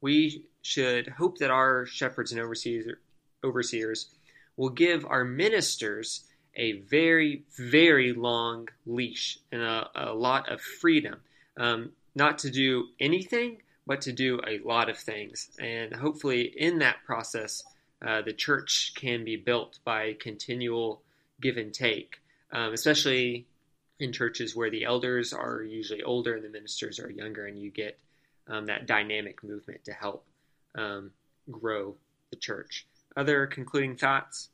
we 0.00 0.44
should 0.62 1.08
hope 1.08 1.38
that 1.38 1.50
our 1.50 1.86
shepherds 1.86 2.32
and 2.32 2.40
overseers 2.40 2.96
overseers 3.42 4.10
will 4.56 4.70
give 4.70 5.06
our 5.06 5.24
ministers 5.24 6.24
a 6.54 6.72
very, 6.80 7.44
very 7.56 8.12
long 8.12 8.68
leash 8.84 9.38
and 9.50 9.62
a, 9.62 9.88
a 9.94 10.12
lot 10.12 10.50
of 10.52 10.60
freedom. 10.60 11.16
Um, 11.56 11.92
not 12.14 12.38
to 12.38 12.50
do 12.50 12.88
anything, 12.98 13.62
but 13.86 14.02
to 14.02 14.12
do 14.12 14.40
a 14.46 14.58
lot 14.66 14.90
of 14.90 14.98
things. 14.98 15.48
And 15.58 15.94
hopefully, 15.94 16.42
in 16.42 16.78
that 16.80 17.04
process, 17.04 17.64
uh, 18.06 18.22
the 18.22 18.32
church 18.32 18.92
can 18.94 19.24
be 19.24 19.36
built 19.36 19.78
by 19.84 20.16
continual 20.18 21.02
give 21.40 21.56
and 21.56 21.72
take, 21.72 22.20
um, 22.52 22.72
especially 22.72 23.46
in 24.00 24.12
churches 24.12 24.56
where 24.56 24.70
the 24.70 24.84
elders 24.84 25.32
are 25.32 25.62
usually 25.62 26.02
older 26.02 26.34
and 26.34 26.44
the 26.44 26.48
ministers 26.48 26.98
are 26.98 27.10
younger, 27.10 27.46
and 27.46 27.58
you 27.58 27.70
get 27.70 27.98
um, 28.48 28.66
that 28.66 28.86
dynamic 28.86 29.42
movement 29.44 29.84
to 29.84 29.92
help 29.92 30.24
um, 30.74 31.10
grow 31.50 31.94
the 32.30 32.36
church. 32.36 32.86
Other 33.16 33.46
concluding 33.46 33.96
thoughts? 33.96 34.48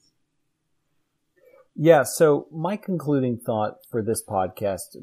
Yeah, 1.74 2.04
so 2.04 2.48
my 2.50 2.76
concluding 2.76 3.38
thought 3.38 3.78
for 3.90 4.02
this 4.02 4.22
podcast, 4.26 4.96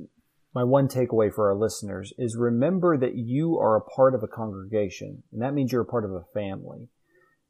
my 0.56 0.64
one 0.64 0.88
takeaway 0.88 1.32
for 1.32 1.50
our 1.50 1.56
listeners 1.56 2.14
is 2.18 2.36
remember 2.36 2.98
that 2.98 3.16
you 3.16 3.58
are 3.60 3.76
a 3.76 3.82
part 3.82 4.16
of 4.16 4.24
a 4.24 4.28
congregation, 4.28 5.24
and 5.32 5.42
that 5.42 5.54
means 5.54 5.72
you're 5.72 5.82
a 5.82 5.86
part 5.86 6.06
of 6.06 6.12
a 6.12 6.26
family. 6.34 6.90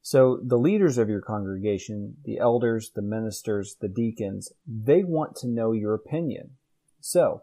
So 0.01 0.41
the 0.43 0.57
leaders 0.57 0.97
of 0.97 1.07
your 1.07 1.21
congregation, 1.21 2.17
the 2.25 2.37
elders, 2.37 2.91
the 2.93 3.01
ministers, 3.01 3.77
the 3.79 3.87
deacons, 3.87 4.51
they 4.67 5.03
want 5.05 5.37
to 5.37 5.47
know 5.47 5.71
your 5.71 5.93
opinion. 5.93 6.57
So, 7.05 7.41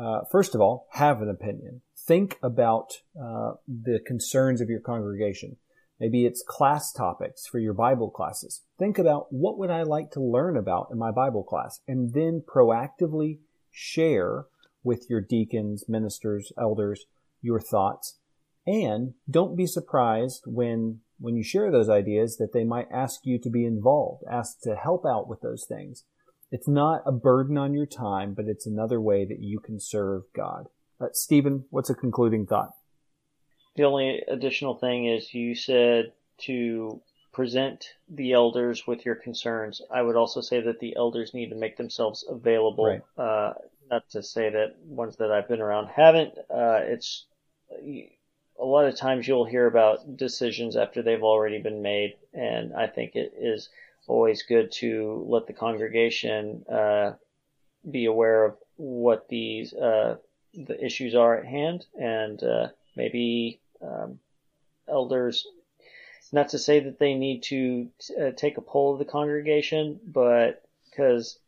uh, 0.00 0.20
first 0.30 0.54
of 0.54 0.60
all, 0.60 0.86
have 0.92 1.20
an 1.20 1.28
opinion. 1.28 1.82
Think 1.98 2.38
about 2.44 2.92
uh, 3.20 3.54
the 3.66 3.98
concerns 4.06 4.60
of 4.60 4.70
your 4.70 4.78
congregation. 4.78 5.56
Maybe 5.98 6.26
it's 6.26 6.44
class 6.46 6.92
topics 6.92 7.44
for 7.44 7.58
your 7.58 7.74
Bible 7.74 8.08
classes. 8.08 8.62
Think 8.78 8.98
about 8.98 9.26
what 9.32 9.58
would 9.58 9.68
I 9.68 9.82
like 9.82 10.12
to 10.12 10.22
learn 10.22 10.56
about 10.56 10.90
in 10.92 10.98
my 10.98 11.10
Bible 11.10 11.42
class 11.42 11.80
and 11.88 12.14
then 12.14 12.44
proactively 12.46 13.40
share 13.72 14.46
with 14.84 15.10
your 15.10 15.20
deacons, 15.20 15.86
ministers, 15.88 16.52
elders, 16.56 17.06
your 17.42 17.60
thoughts. 17.60 18.16
And 18.64 19.14
don't 19.28 19.56
be 19.56 19.66
surprised 19.66 20.44
when, 20.46 21.00
when 21.18 21.34
you 21.34 21.42
share 21.42 21.72
those 21.72 21.88
ideas 21.88 22.36
that 22.36 22.52
they 22.52 22.62
might 22.62 22.86
ask 22.92 23.22
you 23.24 23.40
to 23.40 23.50
be 23.50 23.66
involved, 23.66 24.22
ask 24.30 24.60
to 24.60 24.76
help 24.76 25.04
out 25.04 25.26
with 25.26 25.40
those 25.40 25.66
things. 25.68 26.04
It's 26.50 26.68
not 26.68 27.02
a 27.06 27.12
burden 27.12 27.56
on 27.56 27.74
your 27.74 27.86
time, 27.86 28.34
but 28.34 28.46
it's 28.46 28.66
another 28.66 29.00
way 29.00 29.24
that 29.24 29.40
you 29.40 29.60
can 29.60 29.78
serve 29.78 30.22
God. 30.34 30.68
Uh, 31.00 31.06
Stephen, 31.12 31.64
what's 31.70 31.90
a 31.90 31.94
concluding 31.94 32.46
thought? 32.46 32.72
The 33.76 33.84
only 33.84 34.22
additional 34.28 34.74
thing 34.74 35.06
is 35.06 35.32
you 35.32 35.54
said 35.54 36.12
to 36.42 37.00
present 37.32 37.86
the 38.08 38.32
elders 38.32 38.86
with 38.86 39.06
your 39.06 39.14
concerns. 39.14 39.80
I 39.90 40.02
would 40.02 40.16
also 40.16 40.40
say 40.40 40.60
that 40.60 40.80
the 40.80 40.96
elders 40.96 41.32
need 41.32 41.50
to 41.50 41.56
make 41.56 41.76
themselves 41.76 42.24
available. 42.28 42.86
Right. 42.86 43.02
Uh, 43.16 43.54
not 43.90 44.08
to 44.10 44.22
say 44.22 44.50
that 44.50 44.76
ones 44.84 45.16
that 45.16 45.30
I've 45.30 45.48
been 45.48 45.60
around 45.60 45.88
haven't. 45.88 46.36
Uh, 46.38 46.80
it's 46.82 47.26
a 47.72 48.64
lot 48.64 48.86
of 48.86 48.96
times 48.96 49.26
you'll 49.26 49.44
hear 49.44 49.66
about 49.66 50.16
decisions 50.16 50.76
after 50.76 51.02
they've 51.02 51.22
already 51.22 51.60
been 51.60 51.82
made, 51.82 52.14
and 52.32 52.74
I 52.74 52.86
think 52.86 53.14
it 53.14 53.32
is 53.38 53.68
always 54.06 54.42
good 54.42 54.72
to 54.72 55.24
let 55.28 55.46
the 55.46 55.52
congregation 55.52 56.64
uh, 56.70 57.12
be 57.88 58.06
aware 58.06 58.44
of 58.44 58.56
what 58.76 59.28
these 59.28 59.72
uh, 59.74 60.16
the 60.54 60.84
issues 60.84 61.14
are 61.14 61.36
at 61.36 61.46
hand, 61.46 61.86
and 61.98 62.42
uh, 62.42 62.68
maybe 62.96 63.60
um, 63.82 64.18
elders. 64.88 65.46
Not 66.32 66.50
to 66.50 66.58
say 66.58 66.80
that 66.80 66.98
they 66.98 67.14
need 67.14 67.42
to 67.44 67.88
uh, 68.20 68.30
take 68.36 68.56
a 68.56 68.62
poll 68.62 68.92
of 68.92 68.98
the 68.98 69.04
congregation, 69.04 69.98
but 70.06 70.62
because 70.88 71.38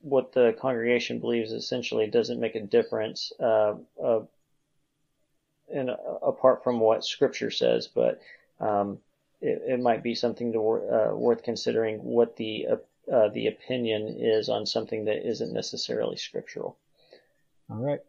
what 0.00 0.32
the 0.32 0.56
congregation 0.60 1.20
believes 1.20 1.52
essentially 1.52 2.06
doesn't 2.06 2.40
make 2.40 2.54
a 2.54 2.60
difference, 2.60 3.32
uh, 3.38 3.74
uh, 4.02 4.20
apart 6.22 6.64
from 6.64 6.80
what 6.80 7.04
Scripture 7.04 7.50
says, 7.50 7.86
but 7.86 8.20
um, 8.58 8.98
it, 9.40 9.62
it, 9.66 9.80
might 9.80 10.02
be 10.02 10.14
something 10.14 10.52
to, 10.52 10.58
uh, 10.58 11.14
worth 11.14 11.42
considering 11.42 11.98
what 11.98 12.36
the 12.36 12.66
uh, 13.12 13.28
the 13.30 13.48
opinion 13.48 14.16
is 14.20 14.48
on 14.48 14.66
something 14.66 15.06
that 15.06 15.26
isn't 15.26 15.52
necessarily 15.52 16.16
scriptural. 16.16 16.78
All 17.68 17.76
right. 17.76 18.00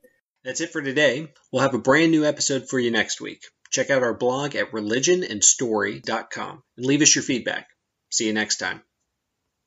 That's 0.44 0.62
it 0.62 0.72
for 0.72 0.82
today. 0.82 1.32
We'll 1.52 1.62
have 1.62 1.74
a 1.74 1.80
brand 1.80 2.12
new 2.12 2.26
episode 2.26 2.68
for 2.68 2.80
you 2.80 2.92
next 2.92 3.22
week. 3.22 3.44
Check 3.70 3.90
out 3.90 4.04
our 4.04 4.14
blog 4.14 4.56
at 4.56 4.72
religionandstory.com 4.72 6.64
and 6.78 6.86
leave 6.86 7.02
us 7.02 7.16
your 7.16 7.24
feedback. 7.24 7.68
See 8.10 8.28
you 8.28 8.34
next 8.34 8.58
time. 8.58 8.82